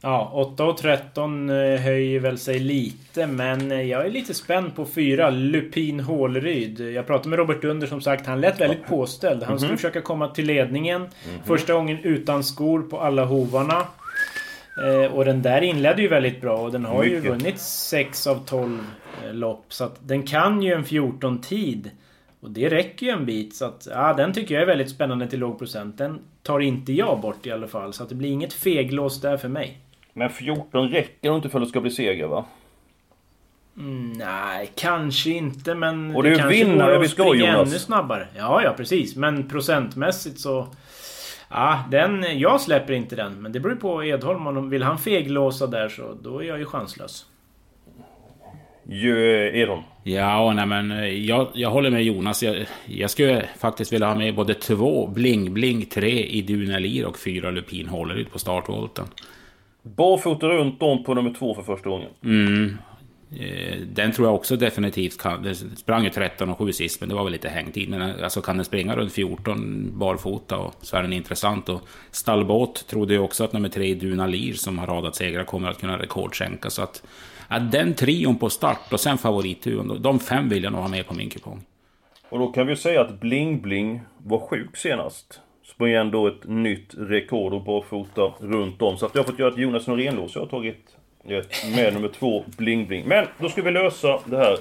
Ja, 0.00 0.30
8 0.34 0.64
och 0.64 0.76
13 0.76 1.50
eh, 1.50 1.56
höjer 1.56 2.20
väl 2.20 2.38
sig 2.38 2.58
lite, 2.58 3.26
men 3.26 3.72
eh, 3.72 3.82
jag 3.82 4.06
är 4.06 4.10
lite 4.10 4.34
spänd 4.34 4.76
på 4.76 4.86
4, 4.86 5.30
Lupin 5.30 6.00
Håleryd. 6.00 6.80
Jag 6.80 7.06
pratade 7.06 7.28
med 7.28 7.38
Robert 7.38 7.64
Under 7.64 7.86
som 7.86 8.00
sagt, 8.00 8.26
han 8.26 8.40
lät 8.40 8.60
väldigt 8.60 8.86
påställd. 8.86 9.42
Han 9.42 9.58
skulle 9.58 9.68
mm 9.68 9.74
-hmm. 9.74 9.76
försöka 9.76 10.00
komma 10.00 10.28
till 10.28 10.46
ledningen. 10.46 10.96
Mm 10.96 11.10
-hmm. 11.10 11.46
Första 11.46 11.72
gången 11.72 11.98
utan 12.02 12.44
skor 12.44 12.82
på 12.82 13.00
alla 13.00 13.24
hovarna. 13.24 13.86
Eh, 14.84 15.12
och 15.12 15.24
den 15.24 15.42
där 15.42 15.62
inledde 15.62 16.02
ju 16.02 16.08
väldigt 16.08 16.40
bra 16.40 16.56
och 16.56 16.72
den 16.72 16.84
har 16.84 17.04
Mycket. 17.04 17.24
ju 17.24 17.28
vunnit 17.28 17.58
6 17.60 18.26
av 18.26 18.44
12 18.46 18.78
lopp. 19.32 19.64
Så 19.68 19.84
att 19.84 20.08
den 20.08 20.22
kan 20.22 20.62
ju 20.62 20.72
en 20.72 20.84
14-tid. 20.84 21.90
Och 22.40 22.50
det 22.50 22.68
räcker 22.68 23.06
ju 23.06 23.12
en 23.12 23.26
bit 23.26 23.56
så 23.56 23.64
att, 23.64 23.88
ja 23.90 24.14
den 24.14 24.32
tycker 24.32 24.54
jag 24.54 24.62
är 24.62 24.66
väldigt 24.66 24.90
spännande 24.90 25.26
till 25.26 25.38
låg 25.38 25.58
procent. 25.58 25.98
Den 25.98 26.18
tar 26.42 26.60
inte 26.60 26.92
jag 26.92 27.20
bort 27.20 27.46
i 27.46 27.50
alla 27.50 27.68
fall. 27.68 27.92
Så 27.92 28.02
att 28.02 28.08
det 28.08 28.14
blir 28.14 28.30
inget 28.30 28.52
feglås 28.52 29.20
där 29.20 29.36
för 29.36 29.48
mig. 29.48 29.78
Men 30.18 30.30
14 30.30 30.88
räcker 30.88 31.36
inte 31.36 31.48
för 31.48 31.58
att 31.58 31.64
det 31.64 31.68
ska 31.68 31.80
bli 31.80 31.90
seger 31.90 32.26
va? 32.26 32.44
Mm, 33.76 34.12
nej, 34.12 34.70
kanske 34.74 35.30
inte 35.30 35.74
men... 35.74 36.16
Och 36.16 36.22
det 36.22 36.28
är 36.28 36.50
ju 36.50 36.64
vinnare 36.64 36.98
vi 36.98 37.08
ska, 37.08 37.34
Jonas. 37.34 37.68
ännu 37.68 37.78
snabbare. 37.78 38.26
Ja, 38.36 38.62
ja 38.62 38.74
precis. 38.76 39.16
Men 39.16 39.48
procentmässigt 39.48 40.40
så... 40.40 40.68
Ja, 41.50 41.84
den... 41.90 42.38
Jag 42.38 42.60
släpper 42.60 42.92
inte 42.92 43.16
den. 43.16 43.42
Men 43.42 43.52
det 43.52 43.60
beror 43.60 43.74
på 43.74 44.04
Edholm. 44.04 44.46
Om 44.46 44.70
vill 44.70 44.82
han 44.82 44.98
feglåsa 44.98 45.66
där 45.66 45.88
så 45.88 46.18
då 46.22 46.42
är 46.42 46.46
jag 46.46 46.58
ju 46.58 46.64
chanslös. 46.64 47.26
Ju, 48.90 49.50
Edholm. 49.60 49.82
Ja, 50.02 50.52
nej 50.52 50.66
men 50.66 50.90
eh, 50.90 51.04
jag, 51.06 51.48
jag 51.54 51.70
håller 51.70 51.90
med 51.90 52.04
Jonas. 52.04 52.42
Jag, 52.42 52.66
jag 52.86 53.10
skulle 53.10 53.48
faktiskt 53.58 53.92
vilja 53.92 54.06
ha 54.06 54.14
med 54.14 54.34
både 54.34 54.54
två 54.54 55.06
Bling 55.06 55.54
Bling, 55.54 55.86
tre 55.86 56.24
i 56.24 56.42
Dunelir 56.42 57.06
och 57.06 57.18
fyra 57.18 57.50
Lupin 57.50 57.88
Hålleryd 57.88 58.32
på 58.32 58.38
startvolten. 58.38 59.06
Barfota 59.82 60.46
runt 60.48 60.82
om 60.82 61.04
på 61.04 61.14
nummer 61.14 61.34
två 61.38 61.54
för 61.54 61.62
första 61.62 61.88
gången. 61.88 62.10
Mm. 62.24 62.78
Eh, 63.40 63.78
Den 63.80 64.12
tror 64.12 64.28
jag 64.28 64.34
också 64.34 64.56
definitivt 64.56 65.18
kan... 65.20 65.42
Den 65.42 65.54
sprang 65.54 66.04
ju 66.04 66.10
13 66.10 66.50
och 66.50 66.58
7 66.58 66.72
sist, 66.72 67.00
men 67.00 67.08
det 67.08 67.14
var 67.14 67.24
väl 67.24 67.32
lite 67.32 67.48
hängtid. 67.48 67.88
Men 67.88 68.02
eh, 68.02 68.24
alltså 68.24 68.40
kan 68.40 68.56
den 68.56 68.64
springa 68.64 68.96
runt 68.96 69.12
14 69.12 69.90
barfota 69.98 70.56
och 70.56 70.74
så 70.80 70.96
är 70.96 71.02
den 71.02 71.12
intressant. 71.12 71.68
Och 71.68 71.80
Stallbåt 72.10 72.86
trodde 72.86 73.14
ju 73.14 73.20
också 73.20 73.44
att 73.44 73.52
nummer 73.52 73.68
tre 73.68 73.94
Dunalir 73.94 74.52
som 74.52 74.78
har 74.78 74.86
radat 74.86 75.16
segrar 75.16 75.44
kommer 75.44 75.70
att 75.70 75.80
kunna 75.80 75.98
rekordskänka. 75.98 76.70
Så 76.70 76.82
att, 76.82 77.02
att 77.48 77.72
den 77.72 77.94
trion 77.94 78.38
på 78.38 78.50
start 78.50 78.92
och 78.92 79.00
sen 79.00 79.18
favoritturen, 79.18 80.02
de 80.02 80.20
fem 80.20 80.48
vill 80.48 80.62
jag 80.64 80.72
nog 80.72 80.82
ha 80.82 80.88
med 80.88 81.06
på 81.06 81.14
min 81.14 81.30
kupong. 81.30 81.64
Och 82.30 82.38
då 82.38 82.46
kan 82.48 82.66
vi 82.66 82.76
säga 82.76 83.00
att 83.00 83.20
Bling 83.20 83.60
Bling 83.60 84.00
var 84.18 84.38
sjuk 84.38 84.76
senast. 84.76 85.40
Sprang 85.68 85.92
ändå 85.92 86.26
ett 86.26 86.44
nytt 86.44 86.94
rekord 86.98 87.52
och 87.52 87.62
barfota 87.62 88.32
runt 88.40 88.82
om. 88.82 88.96
Så 88.96 89.06
att 89.06 89.14
jag 89.14 89.22
har 89.22 89.26
fått 89.26 89.38
göra 89.38 89.52
ett 89.52 89.58
Jonas 89.58 89.86
Norén-lås. 89.86 90.34
Jag 90.34 90.42
har 90.42 90.48
tagit 90.48 90.96
med 91.76 91.94
nummer 91.94 92.08
två 92.08 92.44
Bling 92.58 92.86
Bling. 92.86 93.08
Men 93.08 93.26
då 93.38 93.48
ska 93.48 93.62
vi 93.62 93.70
lösa 93.70 94.20
det 94.24 94.36
här. 94.36 94.56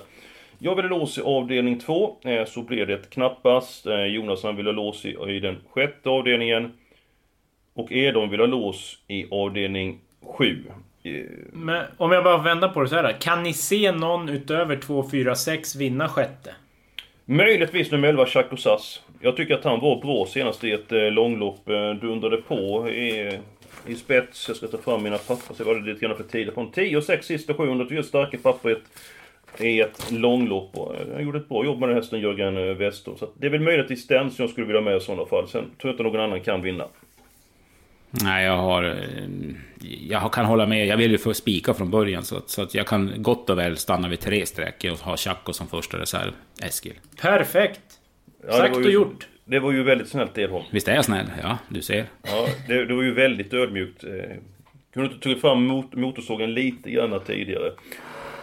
Jag 0.60 0.76
ville 0.76 0.88
lås 0.88 1.18
i 1.18 1.22
avdelning 1.22 1.80
2, 1.80 2.18
eh, 2.24 2.46
så 2.46 2.62
blev 2.62 2.88
det 2.88 3.10
knappast. 3.10 3.86
Eh, 3.86 4.06
Jonas 4.06 4.44
han 4.44 4.56
ville 4.56 4.70
ha 4.70 4.76
lås 4.76 5.06
i, 5.06 5.18
i 5.28 5.40
den 5.40 5.56
sjätte 5.70 6.10
avdelningen. 6.10 6.72
Och 7.74 7.92
Edon 7.92 8.30
vill 8.30 8.40
ha 8.40 8.48
lås 8.48 8.98
i 9.08 9.26
avdelning 9.32 10.00
7. 10.38 10.64
Men 11.54 11.86
om 11.98 12.12
jag 12.12 12.24
bara 12.24 12.38
vänder 12.38 12.68
på 12.68 12.82
det 12.82 12.90
så 12.90 12.96
här. 12.96 13.12
Kan 13.12 13.44
ni 13.44 13.54
se 13.54 13.92
någon 13.92 14.30
utöver 14.30 14.76
2, 14.76 15.10
4, 15.12 15.36
6 15.36 15.76
vinna 15.76 16.10
sjätte? 16.10 16.56
Möjligtvis 17.26 17.92
nummer 17.92 18.08
11, 18.08 18.26
Chaco 18.26 18.58
Sass. 18.58 19.02
Jag 19.20 19.38
tycker 19.38 19.54
att 19.54 19.64
han 19.64 19.80
var 19.80 20.02
bra 20.02 20.26
senast 20.26 20.64
i 20.64 20.72
ett 20.72 20.92
eh, 20.92 21.12
långlopp. 21.12 21.70
Eh, 21.70 21.92
dundrade 21.92 22.38
på 22.38 22.90
i, 22.90 23.40
i 23.88 23.96
spets. 23.96 24.48
Jag 24.48 24.58
ska 24.58 24.68
ta 24.68 24.78
fram 24.78 25.04
mina 25.04 25.18
papper 25.18 25.56
så 25.56 25.64
vad 25.64 25.76
det 25.76 25.80
är 25.80 25.94
lite 25.94 26.06
grann 26.06 26.18
för 26.18 26.24
tider. 26.24 26.52
Från 26.52 26.72
10 26.72 26.98
och 26.98 27.04
6 27.04 27.26
sista 27.26 27.54
700. 27.54 27.86
Vi 27.90 27.96
gör 27.96 28.04
starka 28.04 28.38
papper 28.38 28.70
i 28.70 28.74
ett, 29.82 30.12
i 30.12 30.16
långlopp. 30.18 30.76
Eh, 30.76 31.14
han 31.14 31.24
gjorde 31.24 31.40
ett 31.40 31.50
bra 31.50 31.66
jobb 31.66 31.80
med 31.80 31.90
den 31.90 31.98
hästen 31.98 32.20
Jörgen 32.20 32.58
eh, 32.58 32.64
Wester. 32.64 33.14
Så 33.20 33.26
att 33.26 33.32
det 33.38 33.48
är 33.48 33.52
väl 33.52 33.62
möjligtvis 33.62 34.08
den 34.08 34.32
som 34.32 34.44
jag 34.44 34.50
skulle 34.50 34.68
vilja 34.68 34.82
ha 34.82 34.86
med 34.86 34.98
i 34.98 35.00
sådana 35.00 35.26
fall. 35.26 35.48
Sen 35.48 35.62
tror 35.62 35.74
jag 35.82 35.94
inte 35.94 36.04
någon 36.04 36.22
annan 36.22 36.42
kan 36.42 36.62
vinna. 36.62 36.88
Nej, 38.10 38.46
jag 38.46 38.58
har... 38.58 38.96
Jag 40.10 40.34
kan 40.34 40.46
hålla 40.46 40.66
med. 40.66 40.88
Jag 40.88 40.98
vill 40.98 41.12
ju 41.12 41.18
få 41.18 41.34
spika 41.34 41.74
från 41.74 41.92
början. 41.92 42.24
Så 42.24 42.38
att, 42.38 42.50
så 42.50 42.62
att 42.62 42.74
jag 42.76 42.88
kan 42.88 43.14
gott 43.18 43.50
och 43.50 43.58
väl 43.58 43.78
stanna 43.78 44.08
vid 44.08 44.20
tre 44.20 44.46
streck 44.46 44.86
och 44.92 44.98
ha 44.98 45.18
Chaco 45.18 45.54
som 45.54 45.68
första 45.68 46.00
reserv. 46.00 46.32
Eskil. 46.62 46.94
Perfekt! 47.22 47.97
Ja, 48.48 48.52
Sagt 48.54 48.76
och 48.76 48.82
ju- 48.84 48.92
gjort. 48.92 49.28
Det 49.46 49.60
var 49.60 49.72
ju 49.72 49.84
väldigt 49.84 50.10
snällt 50.10 50.38
Edholm. 50.38 50.66
Visst 50.72 50.88
är 50.88 50.96
jag 50.96 51.06
snäll? 51.06 51.26
Ja, 51.42 51.58
du 51.70 51.82
ser. 51.82 52.06
Ja, 52.24 52.48
det, 52.68 52.86
det 52.86 52.94
var 52.96 53.04
ju 53.04 53.14
väldigt 53.14 53.54
ödmjukt. 53.54 54.04
Eh, 54.04 54.10
Kunde 54.94 55.10
inte 55.14 55.24
tagit 55.24 55.42
fram 55.42 55.64
mot, 55.66 55.94
motorsågen 55.96 56.54
lite 56.54 56.92
grann 56.92 57.20
tidigare. 57.26 57.72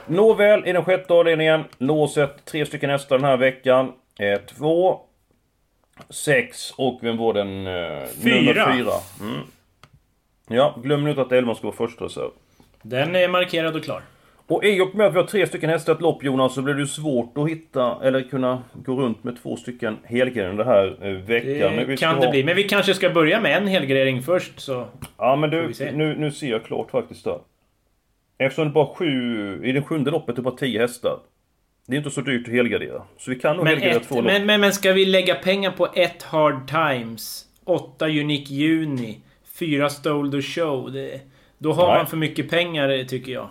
Nåväl, 0.07 0.67
i 0.67 0.73
den 0.73 0.85
sjätte 0.85 1.15
avdelningen. 1.15 1.65
Låset, 1.79 2.45
tre 2.45 2.67
stycken 2.67 2.91
hästar 2.91 3.19
den 3.19 3.25
här 3.25 3.37
veckan. 3.37 3.93
Eh, 4.19 4.41
två, 4.41 5.01
sex 6.11 6.71
och 6.77 6.99
vem 7.03 7.17
var 7.17 7.35
den? 7.35 7.67
Eh, 7.67 8.07
Fyra. 8.23 8.35
Nummer 8.35 8.77
fyra. 8.77 8.93
Mm. 9.21 9.41
Ja, 10.49 10.79
glöm 10.83 11.05
nu 11.05 11.11
inte 11.11 11.23
att 11.23 11.33
Elman 11.33 11.55
ska 11.57 11.67
vara 11.67 11.77
första 11.77 12.05
reserv. 12.05 12.31
Den 12.83 13.17
är 13.17 13.29
markerad 13.29 13.77
och 13.77 13.85
klar. 13.85 14.03
Och 14.47 14.65
i 14.65 14.81
och 14.81 14.95
med 14.95 15.07
att 15.07 15.15
vi 15.15 15.19
har 15.19 15.27
tre 15.27 15.47
stycken 15.47 15.71
hästar 15.71 15.93
i 15.93 15.95
ett 15.97 16.01
lopp 16.03 16.25
Jonas 16.25 16.55
så 16.55 16.63
blir 16.63 16.75
det 16.75 16.81
ju 16.81 16.87
svårt 16.87 17.39
att 17.39 17.49
hitta 17.51 17.99
eller 18.03 18.23
kunna 18.23 18.63
gå 18.75 18.97
runt 19.01 19.25
med 19.25 19.43
två 19.43 19.57
stycken 19.57 19.97
helgren 20.05 20.57
den 20.57 20.67
här 20.67 20.97
eh, 21.03 21.13
veckan. 21.13 21.77
Det 21.89 21.97
kan 21.97 22.21
det 22.21 22.25
ha- 22.27 22.31
bli. 22.31 22.45
Men 22.45 22.57
vi 22.57 22.63
kanske 22.65 22.95
ska 22.95 23.11
börja 23.11 23.41
med 23.41 23.57
en 23.57 23.67
helgardering 23.67 24.23
först 24.23 24.61
så... 24.61 24.87
Ja 25.19 25.37
men 25.37 25.51
du, 25.51 25.73
nu, 25.93 26.15
nu 26.19 26.31
ser 26.31 26.47
jag 26.51 26.65
klart 26.65 26.91
faktiskt 26.91 27.25
där. 27.25 27.39
Eftersom 28.39 28.65
det 28.65 28.71
bara 28.71 28.95
sju, 28.95 29.61
i 29.65 29.73
det 29.73 29.83
sjunde 29.83 30.11
loppet 30.11 30.33
är 30.33 30.37
det 30.37 30.43
bara 30.43 30.57
tio 30.57 30.81
hästar. 30.81 31.19
Det 31.87 31.95
är 31.95 31.99
inte 31.99 32.11
så 32.11 32.21
dyrt 32.21 32.49
att 32.49 32.55
helgardera. 32.55 33.03
Så 33.19 33.31
vi 33.31 33.39
kan 33.39 33.57
nog 33.57 33.65
Men, 33.65 33.73
helgardera 33.73 34.01
ett, 34.01 34.09
två 34.09 34.15
lopp. 34.15 34.25
men, 34.25 34.47
men, 34.47 34.61
men 34.61 34.73
ska 34.73 34.93
vi 34.93 35.05
lägga 35.05 35.35
pengar 35.35 35.71
på 35.71 35.89
ett 35.95 36.23
Hard 36.23 36.69
Times, 36.69 37.45
åtta 37.65 38.07
Unique 38.09 38.55
Juni, 38.55 39.21
fyra 39.59 39.91
Stole 39.91 40.31
the 40.31 40.43
Show? 40.43 40.93
Det, 40.93 41.21
då 41.59 41.73
har 41.73 41.87
Nej. 41.89 41.97
man 41.97 42.07
för 42.07 42.17
mycket 42.17 42.51
pengar 42.51 43.05
tycker 43.05 43.33
jag. 43.33 43.49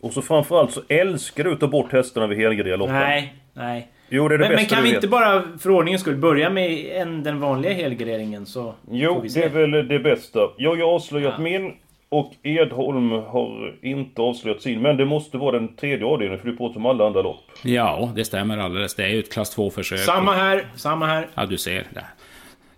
Och 0.00 0.12
så 0.12 0.22
framförallt 0.22 0.72
så 0.72 0.80
älskar 0.88 1.44
du 1.44 1.52
att 1.52 1.60
ta 1.60 1.66
bort 1.68 1.92
hästarna 1.92 2.26
vid 2.26 2.38
helgarderar 2.38 2.76
loppen. 2.76 2.94
Nej, 2.94 3.34
nej. 3.54 3.88
Jo 4.08 4.28
det 4.28 4.34
är 4.34 4.38
det 4.38 4.44
Men, 4.44 4.48
men 4.48 4.56
bästa 4.56 4.74
kan 4.74 4.84
du 4.84 4.88
vi 4.88 4.94
vet. 4.94 5.04
inte 5.04 5.08
bara 5.08 5.42
för 5.58 5.70
ordningens 5.70 6.02
skull 6.02 6.16
börja 6.16 6.50
med 6.50 6.86
en, 7.02 7.22
den 7.22 7.40
vanliga 7.40 7.72
helgarderingen 7.72 8.46
så 8.46 8.74
Jo, 8.90 9.24
det 9.34 9.44
är 9.44 9.48
väl 9.48 9.88
det 9.88 9.98
bästa. 9.98 10.38
Jag 10.56 10.76
har 10.76 10.94
avslöjat 10.94 11.34
Ja. 11.36 11.42
min 11.42 11.72
och 12.08 12.32
Edholm 12.42 13.10
har 13.10 13.74
inte 13.82 14.22
avslöjat 14.22 14.62
sin. 14.62 14.82
Men 14.82 14.96
det 14.96 15.04
måste 15.04 15.38
vara 15.38 15.58
den 15.58 15.76
tredje 15.76 16.06
avdelningen 16.06 16.40
för 16.42 16.48
du 16.50 16.56
pratar 16.56 16.76
om 16.76 16.86
alla 16.86 17.06
andra 17.06 17.22
lopp. 17.22 17.40
Ja, 17.64 18.12
det 18.16 18.24
stämmer 18.24 18.58
alldeles. 18.58 18.94
Det 18.94 19.04
är 19.04 19.08
ju 19.08 19.18
ett 19.18 19.32
klass 19.32 19.56
2-försök. 19.58 19.98
Samma 19.98 20.32
här, 20.34 20.66
samma 20.76 21.06
här. 21.06 21.26
Ja, 21.34 21.46
du 21.46 21.58
ser. 21.58 21.86
Det. 21.94 22.04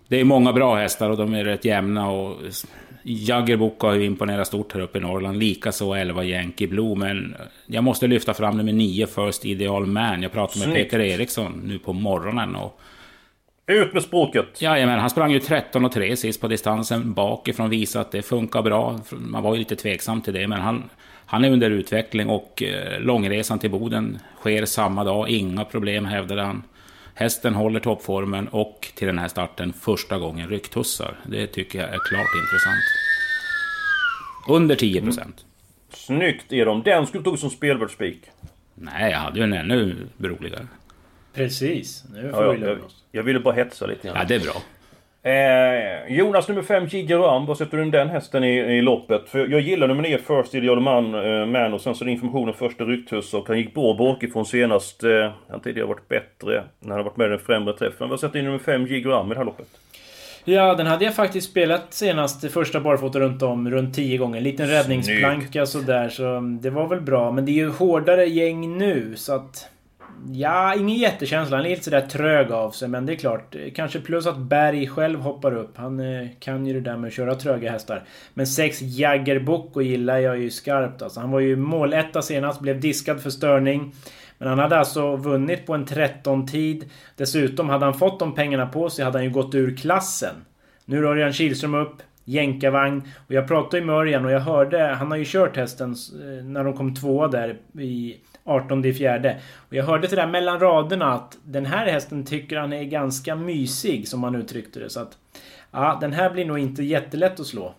det 0.07 0.19
är 0.19 0.23
många 0.23 0.53
bra 0.53 0.75
hästar 0.75 1.09
och 1.09 1.17
de 1.17 1.33
är 1.33 1.43
rätt 1.43 1.65
jämna. 1.65 2.09
Och 2.11 2.35
Jaggerbock 3.03 3.81
har 3.81 3.93
ju 3.93 4.05
imponerat 4.05 4.47
stort 4.47 4.73
här 4.73 4.81
uppe 4.81 4.97
i 4.97 5.01
Norrland. 5.01 5.39
Likaså 5.39 5.93
11 5.93 6.23
Yankee 6.23 6.67
Blue. 6.67 6.95
Men 6.95 7.35
jag 7.65 7.83
måste 7.83 8.07
lyfta 8.07 8.33
fram 8.33 8.57
nummer 8.57 8.73
9 8.73 9.07
First 9.07 9.45
Ideal 9.45 9.85
Man. 9.85 10.23
Jag 10.23 10.31
pratade 10.31 10.65
med 10.65 10.73
Snyggt. 10.73 10.91
Peter 10.91 11.05
Eriksson 11.05 11.61
nu 11.65 11.79
på 11.79 11.93
morgonen. 11.93 12.55
Och 12.55 12.79
Ut 13.69 13.93
med 13.93 14.03
språket! 14.03 14.61
Jajamän, 14.61 14.99
han 14.99 15.09
sprang 15.09 15.31
ju 15.31 15.39
13 15.39 15.85
och 15.85 15.91
3 15.91 16.15
sist 16.15 16.41
på 16.41 16.47
distansen 16.47 17.13
bakifrån. 17.13 17.69
Visade 17.69 18.05
att 18.05 18.11
det 18.11 18.21
funkar 18.21 18.61
bra. 18.61 18.99
Man 19.11 19.43
var 19.43 19.53
ju 19.53 19.59
lite 19.59 19.75
tveksam 19.75 20.21
till 20.21 20.33
det, 20.33 20.47
men 20.47 20.61
han, 20.61 20.89
han 21.25 21.45
är 21.45 21.51
under 21.51 21.69
utveckling 21.71 22.29
och 22.29 22.63
eh, 22.63 22.99
långresan 22.99 23.59
till 23.59 23.71
Boden 23.71 24.19
sker 24.39 24.65
samma 24.65 25.03
dag. 25.03 25.29
Inga 25.29 25.65
problem 25.65 26.05
hävdade 26.05 26.41
han. 26.41 26.63
Hästen 27.19 27.55
håller 27.55 27.79
toppformen 27.79 28.47
och 28.47 28.87
till 28.95 29.07
den 29.07 29.19
här 29.19 29.27
starten 29.27 29.73
första 29.73 30.17
gången 30.17 30.49
rycktussar. 30.49 31.19
Det 31.27 31.47
tycker 31.47 31.79
jag 31.79 31.87
är 31.89 31.97
klart 31.99 32.27
intressant. 32.43 32.83
Under 34.49 34.75
10 34.75 35.01
procent. 35.01 35.45
Snyggt 35.93 36.53
Edholm. 36.53 36.83
Den 36.83 37.07
skulle 37.07 37.19
du 37.21 37.25
tagit 37.25 37.39
som 37.39 37.49
spelvärdsspik. 37.49 38.21
Nej, 38.75 39.11
jag 39.11 39.19
hade 39.19 39.39
ju 39.39 39.43
en 39.43 39.53
ännu 39.53 39.95
roligare. 40.19 40.67
Precis. 41.33 42.03
Nu 42.13 42.31
får 42.31 42.43
Ja, 42.43 42.51
vi 42.51 42.61
ja, 42.61 42.67
jag, 42.67 42.79
jag 43.11 43.23
ville 43.23 43.39
bara 43.39 43.53
hetsa 43.53 43.85
lite 43.85 44.07
grann. 44.07 44.17
Ja, 44.17 44.25
det 44.27 44.35
är 44.35 44.39
bra. 44.39 44.61
Eh, 45.23 46.15
Jonas 46.15 46.47
nummer 46.47 46.61
5, 46.61 46.85
Gigeram. 46.85 47.45
Vad 47.45 47.57
sätter 47.57 47.77
du 47.77 47.83
in 47.83 47.91
den 47.91 48.09
hästen 48.09 48.43
i, 48.43 48.57
i 48.57 48.81
loppet? 48.81 49.29
För 49.29 49.47
jag 49.47 49.61
gillar 49.61 49.87
nummer 49.87 50.03
9, 50.03 50.17
First 50.17 50.55
Ideal 50.55 50.79
Man, 50.79 51.13
eh, 51.15 51.45
Man 51.45 51.73
och 51.73 51.81
sen 51.81 51.95
så 51.95 52.03
är 52.03 52.05
det 52.05 52.11
informationen 52.11 52.53
första 52.53 52.83
rycktuss 52.83 53.33
och 53.33 53.47
han 53.47 53.57
gick 53.57 53.73
bra 53.73 53.93
bakifrån 53.93 54.45
senast. 54.45 55.03
Eh, 55.03 55.31
han 55.49 55.59
tidigare 55.59 55.87
varit 55.87 56.07
bättre 56.07 56.63
när 56.79 56.89
han 56.89 56.97
har 56.97 57.03
varit 57.03 57.17
med 57.17 57.25
i 57.25 57.29
den 57.29 57.39
främre 57.39 57.73
träffen. 57.73 58.09
Vad 58.09 58.19
sätter 58.19 58.39
in 58.39 58.45
nummer 58.45 58.59
5, 58.59 58.87
Gigeram 58.87 59.27
i 59.27 59.29
det 59.29 59.37
här 59.37 59.45
loppet? 59.45 59.67
Ja, 60.43 60.75
den 60.75 60.87
hade 60.87 61.05
jag 61.05 61.15
faktiskt 61.15 61.49
spelat 61.49 61.93
senast, 61.93 62.51
första 62.51 62.79
barfota 62.79 63.19
runt 63.19 63.41
om, 63.41 63.71
runt 63.71 63.95
10 63.95 64.17
gånger. 64.17 64.41
Liten 64.41 64.67
räddningsplanka 64.67 65.65
sådär, 65.65 66.09
så 66.09 66.39
det 66.61 66.69
var 66.69 66.87
väl 66.87 67.01
bra. 67.01 67.31
Men 67.31 67.45
det 67.45 67.51
är 67.51 67.53
ju 67.53 67.69
hårdare 67.69 68.25
gäng 68.25 68.77
nu, 68.77 69.15
så 69.15 69.35
att... 69.35 69.69
Ja, 70.27 70.75
ingen 70.75 70.97
jättekänsla. 70.97 71.57
Han 71.57 71.65
är 71.65 71.69
lite 71.69 71.83
sådär 71.83 72.01
trög 72.01 72.51
av 72.51 72.71
sig, 72.71 72.87
men 72.87 73.05
det 73.05 73.13
är 73.13 73.17
klart. 73.17 73.55
Kanske 73.75 73.99
plus 73.99 74.25
att 74.27 74.37
Berg 74.37 74.87
själv 74.87 75.19
hoppar 75.19 75.57
upp. 75.57 75.77
Han 75.77 75.99
eh, 75.99 76.27
kan 76.39 76.65
ju 76.65 76.73
det 76.73 76.81
där 76.91 76.97
med 76.97 77.07
att 77.07 77.13
köra 77.13 77.35
tröga 77.35 77.71
hästar. 77.71 78.03
Men 78.33 78.47
sex 78.47 78.81
Jagger 78.81 79.81
gillar 79.81 80.17
jag 80.17 80.39
ju 80.39 80.49
skarpt 80.49 81.01
alltså. 81.01 81.19
Han 81.19 81.31
var 81.31 81.39
ju 81.39 81.55
måletta 81.55 82.21
senast, 82.21 82.59
blev 82.61 82.81
diskad 82.81 83.21
för 83.21 83.29
störning. 83.29 83.93
Men 84.37 84.47
han 84.47 84.59
hade 84.59 84.77
alltså 84.77 85.15
vunnit 85.15 85.65
på 85.65 85.73
en 85.73 85.85
13-tid. 85.85 86.89
Dessutom, 87.15 87.69
hade 87.69 87.85
han 87.85 87.93
fått 87.93 88.19
de 88.19 88.35
pengarna 88.35 88.67
på 88.67 88.89
sig 88.89 89.05
hade 89.05 89.17
han 89.17 89.25
ju 89.25 89.31
gått 89.31 89.55
ur 89.55 89.77
klassen. 89.77 90.35
Nu 90.85 91.01
rör 91.01 91.11
Örjan 91.11 91.33
Kihlström 91.33 91.75
upp. 91.75 92.01
jänkarvagn. 92.25 93.01
Och 93.27 93.33
jag 93.33 93.47
pratade 93.47 93.77
ju 93.77 93.85
med 93.85 93.95
Örjan 93.95 94.25
och 94.25 94.31
jag 94.31 94.39
hörde, 94.39 94.83
han 94.83 95.11
har 95.11 95.17
ju 95.17 95.25
kört 95.25 95.57
hästen 95.57 95.91
eh, 95.91 96.45
när 96.45 96.63
de 96.63 96.73
kom 96.73 96.95
tvåa 96.95 97.27
där 97.27 97.57
i 97.79 98.17
18 98.49 98.85
i 98.85 98.93
fjärde. 98.93 99.37
Och 99.69 99.75
jag 99.75 99.83
hörde 99.83 100.07
till 100.07 100.15
det 100.17 100.21
där 100.21 100.29
mellan 100.31 100.59
raderna 100.59 101.13
att 101.13 101.37
den 101.43 101.65
här 101.65 101.85
hästen 101.85 102.25
tycker 102.25 102.57
han 102.57 102.73
är 102.73 102.83
ganska 102.83 103.35
mysig 103.35 104.07
som 104.07 104.23
han 104.23 104.35
uttryckte 104.35 104.79
det. 104.79 104.89
Så 104.89 104.99
att 104.99 105.17
ja, 105.71 105.97
den 106.01 106.13
här 106.13 106.29
blir 106.29 106.45
nog 106.45 106.59
inte 106.59 106.83
jättelätt 106.83 107.39
att 107.39 107.45
slå. 107.45 107.73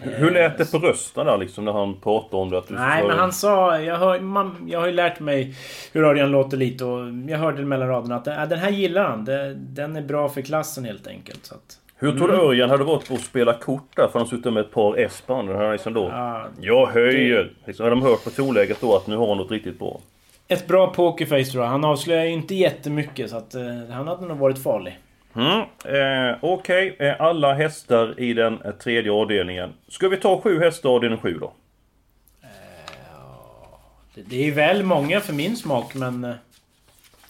Hur 0.00 0.30
lät 0.30 0.58
det 0.58 0.70
på 0.70 0.78
rösten 0.78 1.26
där 1.26 1.38
liksom 1.38 1.64
när 1.64 1.72
han 1.72 2.00
pratade 2.00 2.42
om 2.42 2.50
det? 2.50 2.58
Att 2.58 2.68
du 2.68 2.74
Nej, 2.74 3.02
sa- 3.02 3.08
men 3.08 3.18
han 3.18 3.32
sa... 3.32 3.80
Jag, 3.80 3.96
hör, 3.98 4.20
man, 4.20 4.68
jag 4.70 4.80
har 4.80 4.86
ju 4.86 4.92
lärt 4.92 5.20
mig 5.20 5.54
hur 5.92 6.04
Örjan 6.04 6.30
låter 6.30 6.56
lite 6.56 6.84
och 6.84 7.06
jag 7.28 7.38
hörde 7.38 7.64
mellan 7.64 7.88
raderna 7.88 8.16
att 8.16 8.26
äh, 8.26 8.46
den 8.48 8.58
här 8.58 8.70
gillar 8.70 9.04
han. 9.04 9.24
Den 9.56 9.96
är 9.96 10.02
bra 10.02 10.28
för 10.28 10.42
klassen 10.42 10.84
helt 10.84 11.06
enkelt. 11.06 11.46
Så 11.46 11.54
att, 11.54 11.78
Hur 12.02 12.12
tror 12.18 12.28
du 12.28 12.34
Örjan 12.34 12.70
hade 12.70 12.84
varit 12.84 13.08
på 13.08 13.14
att 13.14 13.20
spela 13.20 13.54
kort 13.54 13.96
där? 13.96 14.08
För 14.08 14.18
han 14.18 14.28
suttit 14.28 14.52
med 14.52 14.60
ett 14.60 14.70
par 14.72 14.96
S 14.98 15.22
på 15.26 15.34
handen. 15.34 15.54
Han 15.54 15.62
hade 15.64 15.72
liksom 15.72 15.92
då... 15.94 16.08
ja, 16.08 16.46
Jag 16.60 16.86
höjer! 16.86 17.50
Liksom, 17.66 17.84
hade 17.84 17.96
de 17.96 18.02
hört 18.02 18.24
på 18.24 18.30
tonläget 18.30 18.80
då 18.80 18.96
att 18.96 19.06
nu 19.06 19.16
har 19.16 19.28
han 19.28 19.36
något 19.36 19.50
riktigt 19.50 19.78
bra. 19.78 20.00
ett 20.48 20.66
bra 20.68 20.94
pokerface 20.94 21.44
tror 21.44 21.64
jag. 21.64 21.70
Han 21.70 21.84
avslöjar 21.84 22.24
ju 22.24 22.30
inte 22.30 22.54
jättemycket 22.54 23.30
så 23.30 23.36
att 23.36 23.54
eh, 23.54 23.62
han 23.90 24.08
hade 24.08 24.26
nog 24.26 24.38
varit 24.38 24.62
farlig. 24.62 24.98
Mm. 25.36 25.60
Eh, 26.30 26.36
Okej, 26.40 26.96
eh, 26.98 27.20
alla 27.20 27.54
hästar 27.54 28.20
i 28.20 28.34
den 28.34 28.58
eh, 28.64 28.70
tredje 28.70 29.12
avdelningen. 29.12 29.72
Ska 29.88 30.08
vi 30.08 30.16
ta 30.16 30.40
sju 30.40 30.60
hästar 30.60 30.90
avdelning 30.90 31.18
sju 31.18 31.38
då? 31.40 31.52
Det, 34.14 34.22
det 34.22 34.48
är 34.48 34.52
väl 34.52 34.82
många 34.82 35.20
för 35.20 35.32
min 35.32 35.56
smak 35.56 35.94
men... 35.94 36.34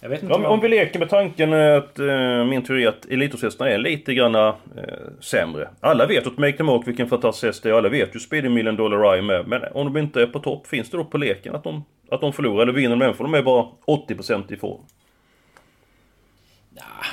Jag 0.02 0.08
vet 0.08 0.22
inte 0.22 0.34
Om, 0.34 0.44
om 0.44 0.60
vi 0.60 0.68
leker 0.68 0.98
med 0.98 1.08
tanken 1.08 1.52
att 1.52 1.98
eh, 1.98 2.44
min 2.44 2.62
teori 2.62 2.84
är 2.84 2.88
att 2.88 3.06
elithästarna 3.06 3.70
är 3.70 3.78
lite 3.78 4.14
granna 4.14 4.48
eh, 4.48 4.84
sämre. 5.20 5.68
Alla 5.80 6.06
vet 6.06 6.26
att 6.26 6.38
Make 6.38 6.52
the 6.52 6.62
Mark 6.62 6.88
vilken 6.88 7.08
fantastisk 7.08 7.44
häst 7.44 7.62
det 7.62 7.68
är. 7.68 7.72
Alla 7.72 7.88
vet 7.88 8.16
ju 8.16 8.20
Speedy 8.20 8.48
Million 8.48 8.76
Dollar 8.76 9.12
Rye 9.12 9.22
med. 9.22 9.46
Men 9.48 9.62
om 9.72 9.92
de 9.92 10.00
inte 10.00 10.22
är 10.22 10.26
på 10.26 10.38
topp, 10.38 10.66
finns 10.66 10.90
det 10.90 10.96
då 10.96 11.04
på 11.04 11.18
leken 11.18 11.54
att 11.54 11.64
de, 11.64 11.84
att 12.10 12.20
de 12.20 12.32
förlorar 12.32 12.62
eller 12.62 12.72
vinner 12.72 12.96
de? 12.96 13.14
För 13.14 13.24
de 13.24 13.34
är 13.34 13.42
bara 13.42 13.66
80% 13.86 14.52
ifrån. 14.52 14.80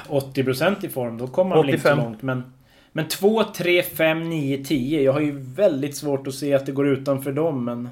80% 0.07 0.85
i 0.85 0.89
form, 0.89 1.17
då 1.17 1.27
kommer 1.27 1.55
man 1.55 1.65
väl 1.65 1.75
inte 1.75 1.81
så 1.81 1.93
85. 1.93 2.05
långt. 2.05 2.21
Men, 2.21 2.53
men 2.91 3.07
2, 3.07 3.43
3, 3.43 3.81
5, 3.83 4.29
9, 4.29 4.63
10. 4.63 5.01
Jag 5.01 5.13
har 5.13 5.19
ju 5.19 5.39
väldigt 5.39 5.97
svårt 5.97 6.27
att 6.27 6.35
se 6.35 6.53
att 6.53 6.65
det 6.65 6.71
går 6.71 6.87
utanför 6.87 7.31
dem, 7.31 7.65
men... 7.65 7.89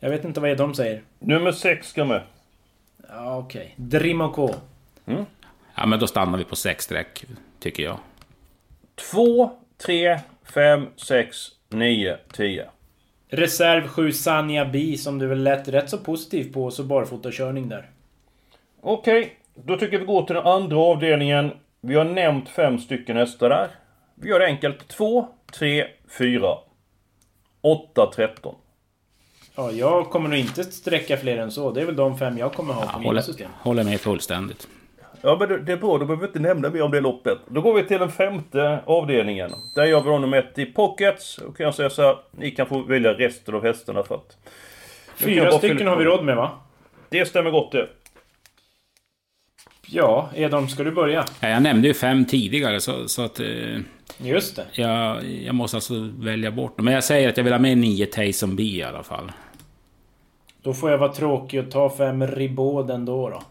Jag 0.00 0.10
vet 0.10 0.24
inte 0.24 0.40
vad 0.40 0.56
de 0.56 0.74
säger. 0.74 1.02
Nummer 1.18 1.52
6 1.52 1.88
ska 1.88 2.04
med. 2.04 2.22
Ja, 3.14 3.38
okej. 3.38 3.74
Drimoko. 3.76 4.48
Ja, 5.74 5.86
men 5.86 5.98
då 5.98 6.06
stannar 6.06 6.38
vi 6.38 6.44
på 6.44 6.56
sex 6.56 6.84
streck, 6.84 7.24
tycker 7.60 7.82
jag. 7.82 7.98
2, 9.12 9.50
3, 9.86 10.18
5, 10.54 10.86
6, 10.96 11.36
9, 11.68 12.16
10. 12.32 12.68
Reserv 13.28 13.88
7 13.88 14.12
Sanja 14.12 14.64
Bi 14.64 14.96
som 14.96 15.18
du 15.18 15.26
väl 15.26 15.42
lät 15.42 15.68
rätt 15.68 15.90
så 15.90 15.98
positiv 15.98 16.52
på, 16.52 16.70
så 16.70 16.84
barfotakörning 16.84 17.68
där. 17.68 17.90
Okej, 18.80 19.36
då 19.54 19.76
tycker 19.76 19.92
jag 19.92 20.00
vi 20.00 20.06
går 20.06 20.22
till 20.22 20.34
den 20.34 20.46
andra 20.46 20.76
avdelningen. 20.76 21.50
Vi 21.80 21.94
har 21.94 22.04
nämnt 22.04 22.48
fem 22.48 22.78
stycken 22.78 23.16
hästar 23.16 23.48
där. 23.48 23.68
Vi 24.14 24.28
gör 24.28 24.38
det 24.38 24.46
enkelt. 24.46 24.88
2, 24.88 25.28
3, 25.58 25.86
4, 26.18 26.58
8, 27.60 28.10
13. 28.14 28.54
Ja, 29.54 29.70
jag 29.70 30.10
kommer 30.10 30.28
nog 30.28 30.38
inte 30.38 30.64
sträcka 30.64 31.16
fler 31.16 31.36
än 31.38 31.50
så. 31.50 31.70
Det 31.70 31.80
är 31.82 31.86
väl 31.86 31.96
de 31.96 32.18
fem 32.18 32.38
jag 32.38 32.52
kommer 32.52 32.74
ha 32.74 32.82
på 32.82 32.88
Ja, 32.92 32.98
mina 32.98 33.08
håller, 33.08 33.20
system. 33.20 33.50
håller 33.60 33.84
med 33.84 34.00
fullständigt. 34.00 34.68
Ja 35.22 35.36
men 35.40 35.64
det, 35.64 35.72
är 35.72 35.76
bra, 35.76 35.98
då 35.98 36.04
behöver 36.04 36.16
vi 36.20 36.26
inte 36.26 36.38
nämna 36.38 36.70
mer 36.70 36.82
om 36.82 36.90
det 36.90 37.00
loppet. 37.00 37.38
Då 37.46 37.60
går 37.60 37.74
vi 37.74 37.82
till 37.84 37.98
den 37.98 38.10
femte 38.10 38.78
avdelningen. 38.86 39.50
Där 39.74 39.84
gör 39.84 40.00
vi 40.00 40.08
då 40.08 40.18
nummer 40.18 40.38
ett 40.38 40.58
i 40.58 40.66
pockets. 40.66 41.36
Då 41.46 41.52
kan 41.52 41.64
jag 41.64 41.74
säga 41.74 41.90
så 41.90 42.02
här, 42.02 42.16
ni 42.30 42.50
kan 42.50 42.66
få 42.66 42.78
välja 42.82 43.12
resten 43.12 43.54
av 43.54 43.62
hästarna 43.62 44.02
för 44.02 44.14
att... 44.14 44.36
Fyra 45.16 45.50
stycken 45.50 45.86
har 45.86 45.96
vi 45.96 46.04
råd 46.04 46.24
med 46.24 46.36
va? 46.36 46.50
Det 47.08 47.26
stämmer 47.26 47.50
gott 47.50 47.72
det. 47.72 47.88
Ja, 49.94 50.28
Edholm, 50.34 50.68
ska 50.68 50.82
du 50.82 50.90
börja? 50.90 51.24
Ja, 51.40 51.48
jag 51.48 51.62
nämnde 51.62 51.88
ju 51.88 51.94
fem 51.94 52.24
tidigare, 52.24 52.80
så, 52.80 53.08
så 53.08 53.22
att... 53.22 53.40
Eh, 53.40 53.46
Just 54.18 54.56
det. 54.56 54.64
jag, 54.72 55.24
jag 55.24 55.54
måste 55.54 55.76
alltså 55.76 55.94
välja 56.18 56.50
bort 56.50 56.76
dem. 56.76 56.84
Men 56.84 56.94
jag 56.94 57.04
säger 57.04 57.28
att 57.28 57.36
jag 57.36 57.44
vill 57.44 57.52
ha 57.52 57.60
med 57.60 57.78
nio 57.78 58.06
Taysom 58.06 58.56
B 58.56 58.62
i 58.62 58.82
alla 58.82 59.02
fall. 59.02 59.32
Då 60.62 60.74
får 60.74 60.90
jag 60.90 60.98
vara 60.98 61.12
tråkig 61.12 61.60
och 61.60 61.70
ta 61.70 61.90
fem 61.90 62.26
Ribaud 62.26 62.90
ändå 62.90 63.28
då. 63.30 63.42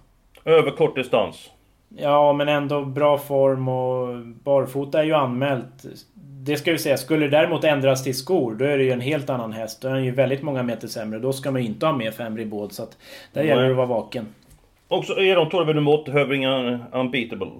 Över 0.51 0.71
kort 0.71 0.95
distans. 0.95 1.49
Ja, 1.97 2.34
men 2.34 2.49
ändå 2.49 2.86
bra 2.86 3.17
form 3.17 3.67
och 3.67 4.25
barfota 4.25 4.99
är 4.99 5.04
ju 5.04 5.13
anmält. 5.13 5.86
Det 6.13 6.56
ska 6.58 6.71
vi 6.71 6.77
säga. 6.77 6.97
Skulle 6.97 7.25
det 7.25 7.38
däremot 7.38 7.63
ändras 7.63 8.04
till 8.04 8.17
skor, 8.17 8.56
då 8.56 8.65
är 8.65 8.77
det 8.77 8.84
ju 8.84 8.91
en 8.91 9.01
helt 9.01 9.30
annan 9.30 9.54
häst. 9.54 9.82
Då 9.82 9.88
är 9.88 9.91
han 9.91 10.06
ju 10.06 10.12
väldigt 10.12 10.41
många 10.41 10.63
meter 10.63 10.88
sämre. 10.88 11.19
Då 11.19 11.34
ska 11.34 11.51
man 11.51 11.62
ju 11.62 11.67
inte 11.67 11.86
ha 11.86 11.93
med 11.93 12.13
fem 12.13 12.38
Ribaud. 12.38 12.71
Så 12.71 12.84
att 12.84 12.97
där 13.34 13.43
gäller 13.43 13.63
det 13.63 13.69
att 13.69 13.75
vara 13.77 13.88
vaken. 13.88 14.27
Och 14.91 15.06
så 15.06 15.19
är 15.19 15.36
de 15.36 15.49
tolv 15.49 15.75
nummer 15.75 15.93
åtta, 15.93 16.12
Hövdingen 16.12 16.84
Unbeatable. 16.91 17.51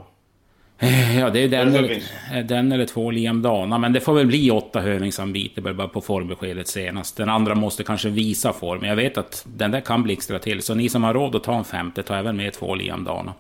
Ja, 1.20 1.30
det 1.30 1.40
är 1.44 1.48
den, 1.48 1.68
Eller 1.68 1.82
Hövings. 1.82 2.14
den 2.46 2.72
eller 2.72 2.86
två 2.86 3.12
Liam 3.12 3.42
Dana. 3.42 3.78
Men 3.78 3.94
det 3.94 4.00
får 4.00 4.14
väl 4.14 4.28
bli 4.28 4.52
åtta 4.52 4.80
Hövingsanbiter 4.80 5.62
bara 5.62 5.88
på 5.88 6.02
formbeskedet 6.02 6.68
senast. 6.68 7.18
Den 7.18 7.30
andra 7.30 7.56
måste 7.56 7.84
kanske 7.84 8.10
visa 8.10 8.54
form. 8.54 8.84
Jag 8.84 8.96
vet 8.96 9.18
att 9.18 9.46
den 9.58 9.72
där 9.72 9.82
kan 9.82 10.04
blixtra 10.04 10.40
till. 10.40 10.62
Så 10.62 10.76
ni 10.76 10.90
som 10.90 11.04
har 11.04 11.14
råd 11.14 11.36
att 11.36 11.44
ta 11.44 11.54
en 11.58 11.64
femte, 11.64 12.04
ta 12.04 12.16
även 12.16 12.38
med 12.38 12.54
två 12.54 12.76
Liam 12.76 13.04
Dana. 13.04 13.34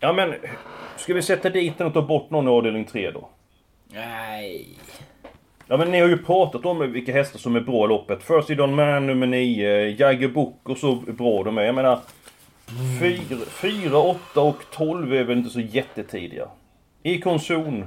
Ja 0.00 0.12
men, 0.12 0.34
ska 0.96 1.14
vi 1.14 1.22
sätta 1.22 1.50
dit 1.50 1.78
den 1.78 1.86
och 1.86 1.94
ta 1.94 2.02
bort 2.02 2.30
någon 2.30 2.48
i 2.48 2.50
avdelning 2.50 2.84
tre 2.84 3.10
då? 3.10 3.28
Nej. 3.92 4.68
Ja 5.66 5.76
men 5.76 5.90
ni 5.90 6.00
har 6.00 6.08
ju 6.08 6.18
pratat 6.18 6.66
om 6.66 6.92
vilka 6.92 7.12
hästar 7.12 7.38
som 7.38 7.56
är 7.56 7.60
bra 7.60 7.84
i 7.84 7.88
loppet. 7.88 8.22
First 8.22 8.50
Idon 8.50 8.74
Man 8.74 9.06
nummer 9.06 9.26
9, 9.26 9.88
Jagger 9.88 10.28
Book 10.28 10.68
och 10.68 10.78
så 10.78 10.94
bra 10.94 11.42
de 11.42 11.58
är. 11.58 11.62
Jag 11.62 11.74
menar... 11.74 11.98
4, 13.50 13.98
8 13.98 14.40
och 14.40 14.56
12 14.72 15.14
är 15.14 15.24
väl 15.24 15.38
inte 15.38 15.50
så 15.50 15.60
jättetidiga. 15.60 16.48
I 17.02 17.20
konson. 17.20 17.84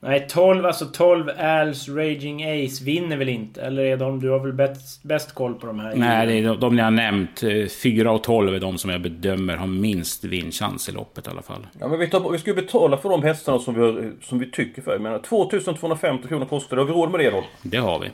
Nej, 0.00 0.26
12, 0.28 0.66
alltså 0.66 0.86
12 0.86 1.30
Als 1.38 1.88
Raging 1.88 2.44
Ace 2.44 2.84
vinner 2.84 3.16
väl 3.16 3.28
inte? 3.28 3.62
Eller 3.62 3.82
är 3.84 3.96
de, 3.96 4.20
du 4.20 4.30
har 4.30 4.38
väl 4.38 4.52
bäst, 4.52 5.02
bäst 5.02 5.34
koll 5.34 5.54
på 5.54 5.66
de 5.66 5.80
här? 5.80 5.94
Nej, 5.96 6.26
det 6.26 6.32
är 6.32 6.42
de, 6.42 6.60
de 6.60 6.76
ni 6.76 6.82
har 6.82 6.90
nämnt. 6.90 7.42
eh, 7.42 7.66
Fyra 7.82 8.12
och 8.12 8.22
tolv 8.22 8.54
är 8.54 8.60
de 8.60 8.78
som 8.78 8.90
jag 8.90 9.00
bedömer 9.00 9.56
har 9.56 9.66
minst 9.66 10.24
vinstchans 10.24 10.88
i 10.88 10.92
loppet 10.92 11.26
i 11.26 11.30
alla 11.30 11.42
fall. 11.42 11.66
Ja 11.80 11.88
men 11.88 11.98
vi, 11.98 12.10
tar, 12.10 12.30
vi 12.30 12.38
ska 12.38 12.50
ju 12.50 12.56
betala 12.56 12.96
för 12.96 13.08
de 13.08 13.22
hästarna 13.22 13.58
som 13.58 13.74
vi, 13.74 13.80
har, 13.80 14.12
som 14.22 14.38
vi 14.38 14.50
tycker 14.50 14.82
för. 14.82 14.92
Jag 14.92 15.00
menar 15.00 15.18
2250 15.18 16.28
kronor 16.28 16.44
kostar 16.46 16.76
det. 16.76 16.82
Har 16.82 16.86
vi 16.86 16.92
råd 16.92 17.10
med 17.10 17.20
det 17.20 17.30
då? 17.30 17.44
Det 17.62 17.76
har 17.78 17.98
vi. 17.98 18.08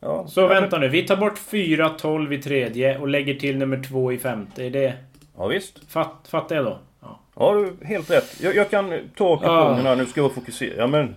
Ja. 0.00 0.26
Så 0.28 0.46
vänta 0.46 0.78
nu, 0.78 0.88
vi 0.88 1.02
tar 1.02 1.16
bort 1.16 1.38
4, 1.38 1.88
12 1.88 2.32
i 2.32 2.42
tredje 2.42 2.98
och 2.98 3.08
lägger 3.08 3.34
till 3.34 3.56
nummer 3.58 3.82
2 3.82 4.12
i 4.12 4.18
femte. 4.18 4.64
Är 4.66 4.70
det... 4.70 4.94
Ja 5.36 5.46
visst. 5.46 5.80
Fatt, 5.92 6.28
fattar 6.28 6.56
jag 6.56 6.64
då? 6.64 6.78
Ja. 7.00 7.20
Ja 7.36 7.54
du 7.54 7.86
helt 7.86 8.10
rätt. 8.10 8.40
Jag, 8.42 8.56
jag 8.56 8.70
kan 8.70 8.90
ta 9.16 9.36
kupongen 9.36 9.86
här 9.86 9.96
nu. 9.96 10.06
Ska 10.06 10.18
jag 10.20 10.24
vara 10.24 10.34
fokuserad. 10.34 10.78
Ja 10.78 10.86
men... 10.86 11.14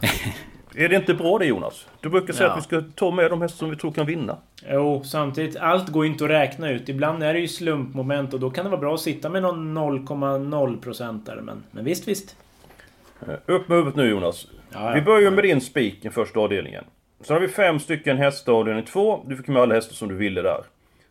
Är 0.74 0.88
det 0.88 0.96
inte 0.96 1.14
bra 1.14 1.38
det 1.38 1.46
Jonas? 1.46 1.86
Du 2.00 2.08
brukar 2.08 2.32
säga 2.32 2.46
Ja. 2.48 2.52
att 2.52 2.58
vi 2.58 2.62
ska 2.62 2.82
ta 2.94 3.10
med 3.10 3.30
de 3.30 3.42
hästar 3.42 3.58
som 3.58 3.70
vi 3.70 3.76
tror 3.76 3.92
kan 3.92 4.06
vinna. 4.06 4.36
Jo, 4.70 5.02
samtidigt, 5.04 5.56
allt 5.56 5.88
går 5.88 6.06
inte 6.06 6.24
att 6.24 6.30
räkna 6.30 6.70
ut. 6.70 6.88
Ibland 6.88 7.22
är 7.22 7.34
det 7.34 7.40
ju 7.40 7.48
slumpmoment 7.48 8.34
och 8.34 8.40
då 8.40 8.50
kan 8.50 8.64
det 8.64 8.70
vara 8.70 8.80
bra 8.80 8.94
att 8.94 9.00
sitta 9.00 9.28
med 9.28 9.42
någon 9.42 9.78
0,0% 9.78 11.24
där. 11.26 11.36
Men, 11.40 11.62
men 11.70 11.84
visst, 11.84 12.08
visst. 12.08 12.36
Eh, 13.28 13.34
Upp 13.46 13.68
med 13.68 13.78
huvudet 13.78 13.96
nu 13.96 14.08
Jonas. 14.10 14.46
Vi 14.94 15.02
börjar 15.02 15.30
med 15.30 15.44
din 15.44 15.60
spik 15.60 16.04
i 16.04 16.10
första 16.10 16.40
avdelningen. 16.40 16.84
Sen 17.22 17.34
har 17.34 17.40
vi 17.40 17.48
fem 17.48 17.78
stycken 17.78 18.16
hästar 18.16 18.52
i 18.52 18.54
avdelning 18.56 18.84
två. 18.84 19.24
Du 19.28 19.36
fick 19.36 19.48
med 19.48 19.62
alla 19.62 19.74
hästar 19.74 19.94
som 19.94 20.08
du 20.08 20.14
ville 20.14 20.42
där. 20.42 20.60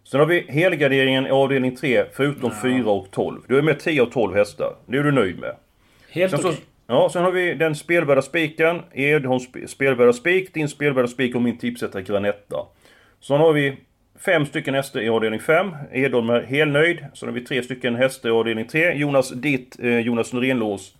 Sen 0.03 0.19
har 0.19 0.27
vi 0.27 0.45
helgarderingen 0.49 1.27
i 1.27 1.29
avdelning 1.29 1.75
3 1.75 2.03
förutom 2.13 2.51
4 2.61 2.89
och 2.91 3.07
12. 3.11 3.41
Du 3.47 3.57
är 3.57 3.61
med 3.61 3.79
10 3.79 4.01
och 4.01 4.11
12 4.11 4.35
hästar. 4.35 4.75
Det 4.85 4.97
är 4.97 5.03
du 5.03 5.11
nöjd 5.11 5.39
med. 5.39 5.55
Helt 6.11 6.33
okej. 6.33 6.51
så, 6.53 6.61
ja, 6.87 7.09
sen 7.13 7.23
har 7.23 7.31
vi 7.31 7.53
den 7.53 7.75
spelvärda 7.75 8.21
spiken. 8.21 8.81
Edholms 8.93 9.47
sp- 9.49 9.67
spelvärda 9.67 10.13
spik, 10.13 10.53
din 10.53 10.67
spelvärda 10.69 11.07
spik 11.07 11.35
och 11.35 11.41
min 11.41 11.57
tipsetta 11.57 12.01
Granetta. 12.01 12.57
Sen 13.21 13.37
har 13.39 13.53
vi 13.53 13.77
fem 14.25 14.45
stycken 14.45 14.73
hästar 14.73 14.99
i 15.01 15.09
avdelning 15.09 15.39
5. 15.39 15.75
Edholm 15.91 16.29
är 16.29 16.41
helnöjd. 16.41 17.05
Sen 17.13 17.29
har 17.29 17.33
vi 17.33 17.41
tre 17.45 17.63
stycken 17.63 17.95
hästar 17.95 18.29
i 18.29 18.31
avdelning 18.31 18.67
3. 18.67 18.93
Jonas 18.93 19.29
ditt, 19.29 19.77
eh, 19.79 19.99
Jonas 19.99 20.33
Norénlås. 20.33 20.95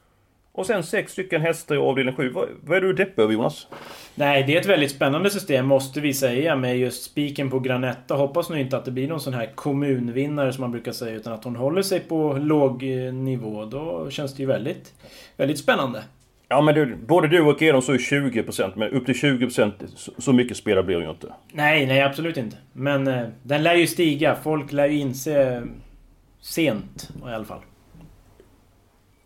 Och 0.53 0.65
sen 0.65 0.83
sex 0.83 1.11
stycken 1.11 1.41
hästar 1.41 1.75
i 1.75 1.77
avdelning 1.77 2.15
7. 2.15 2.29
Vad, 2.29 2.49
vad 2.63 2.77
är 2.77 2.81
du 2.81 2.93
deppig 2.93 3.23
över 3.23 3.33
Jonas? 3.33 3.67
Nej, 4.15 4.43
det 4.43 4.55
är 4.55 4.59
ett 4.59 4.65
väldigt 4.65 4.91
spännande 4.91 5.29
system 5.29 5.67
måste 5.67 6.01
vi 6.01 6.13
säga 6.13 6.55
med 6.55 6.77
just 6.77 7.03
spiken 7.03 7.49
på 7.49 7.59
Granetta. 7.59 8.15
Hoppas 8.15 8.49
nu 8.49 8.59
inte 8.59 8.77
att 8.77 8.85
det 8.85 8.91
blir 8.91 9.07
någon 9.07 9.21
sån 9.21 9.33
här 9.33 9.51
kommunvinnare 9.55 10.53
som 10.53 10.61
man 10.61 10.71
brukar 10.71 10.91
säga 10.91 11.15
utan 11.15 11.33
att 11.33 11.43
hon 11.43 11.55
håller 11.55 11.81
sig 11.81 11.99
på 11.99 12.33
låg 12.33 12.83
eh, 12.83 13.13
nivå. 13.13 13.65
Då 13.65 14.09
känns 14.09 14.35
det 14.35 14.41
ju 14.41 14.47
väldigt, 14.47 14.93
väldigt 15.37 15.59
spännande. 15.59 16.03
Ja 16.47 16.61
men 16.61 16.75
du, 16.75 16.95
både 16.95 17.27
du 17.27 17.41
och 17.41 17.61
Edholm 17.61 17.81
så 17.81 17.93
är 17.93 17.97
20% 17.97 18.71
men 18.75 18.89
upp 18.89 19.05
till 19.05 19.15
20% 19.15 19.71
så, 19.95 20.11
så 20.17 20.33
mycket 20.33 20.57
spelare 20.57 20.83
blir 20.83 20.97
det 20.97 21.03
ju 21.03 21.09
inte. 21.09 21.27
Nej, 21.51 21.85
nej 21.85 22.01
absolut 22.01 22.37
inte. 22.37 22.57
Men 22.73 23.07
eh, 23.07 23.27
den 23.43 23.63
lär 23.63 23.75
ju 23.75 23.87
stiga. 23.87 24.35
Folk 24.43 24.71
lär 24.71 24.87
ju 24.87 24.97
inse 24.97 25.63
sent 26.41 27.09
i 27.27 27.29
alla 27.29 27.45
fall. 27.45 27.61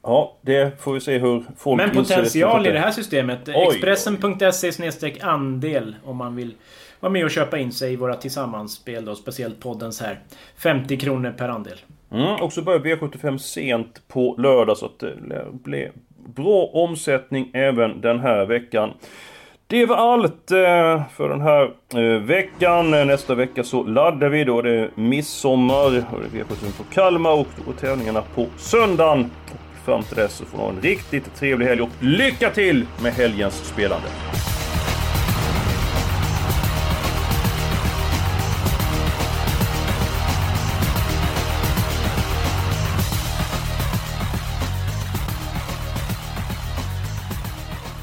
Ja, 0.05 0.35
det 0.41 0.81
får 0.81 0.93
vi 0.93 0.99
se 0.99 1.17
hur 1.17 1.43
folk 1.57 1.77
Men 1.77 1.91
potential 1.91 2.67
i 2.67 2.71
det 2.71 2.79
här 2.79 2.91
systemet. 2.91 3.47
Expressen.se 3.47 5.13
andel 5.21 5.95
om 6.03 6.17
man 6.17 6.35
vill 6.35 6.53
vara 6.99 7.11
med 7.11 7.25
och 7.25 7.31
köpa 7.31 7.57
in 7.57 7.71
sig 7.71 7.93
i 7.93 7.95
våra 7.95 8.15
tillsammansspel 8.15 9.05
då. 9.05 9.15
Speciellt 9.15 9.59
poddens 9.59 10.01
här. 10.01 10.19
50 10.57 10.97
kronor 10.97 11.31
per 11.37 11.49
andel. 11.49 11.77
Mm, 12.11 12.35
och 12.41 12.53
så 12.53 12.61
börjar 12.61 12.79
V75 12.79 13.37
sent 13.37 14.01
på 14.07 14.35
lördag 14.37 14.77
så 14.77 14.85
att 14.85 14.99
det 14.99 15.45
blir 15.51 15.91
bra 16.25 16.69
omsättning 16.73 17.49
även 17.53 18.01
den 18.01 18.19
här 18.19 18.45
veckan. 18.45 18.93
Det 19.67 19.85
var 19.85 19.95
allt 19.95 20.51
eh, 20.51 21.03
för 21.13 21.29
den 21.29 21.41
här 21.41 21.71
eh, 21.95 22.21
veckan. 22.21 22.91
Nästa 22.91 23.35
vecka 23.35 23.63
så 23.63 23.83
laddar 23.83 24.29
vi. 24.29 24.43
Då 24.43 24.59
är 24.59 24.63
det 24.63 24.89
midsommar 24.95 25.85
och 25.85 25.91
det 25.91 25.97
är 25.97 26.43
V75 26.43 26.77
på 26.77 26.83
Kalmar 26.93 27.31
och 27.31 27.47
är 27.67 27.79
tävlingarna 27.79 28.21
på 28.35 28.47
söndagen. 28.57 29.31
Och 29.85 29.91
fram 29.91 30.03
till 30.03 30.17
dess 30.17 30.33
så 30.35 30.45
får 30.45 30.57
ni 30.57 30.63
ha 30.63 30.69
en 30.69 30.81
riktigt 30.81 31.35
trevlig 31.35 31.65
helg 31.65 31.81
och 31.81 31.89
lycka 31.99 32.49
till 32.49 32.87
med 33.01 33.13
helgens 33.13 33.55
spelande! 33.55 34.07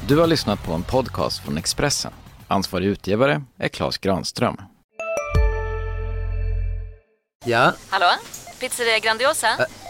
Du 0.07 0.17
har 0.17 0.27
lyssnat 0.27 0.63
på 0.63 0.73
en 0.73 0.83
podcast 0.83 1.43
från 1.43 1.57
Expressen. 1.57 2.11
Ansvarig 2.47 2.85
utgivare 2.87 3.43
är 3.57 3.67
Klas 3.67 3.97
Granström. 3.97 4.57
Ja, 7.45 7.73
Hallå? 7.89 8.11
Pizzeria 8.59 8.99
Grandiosa? 8.99 9.47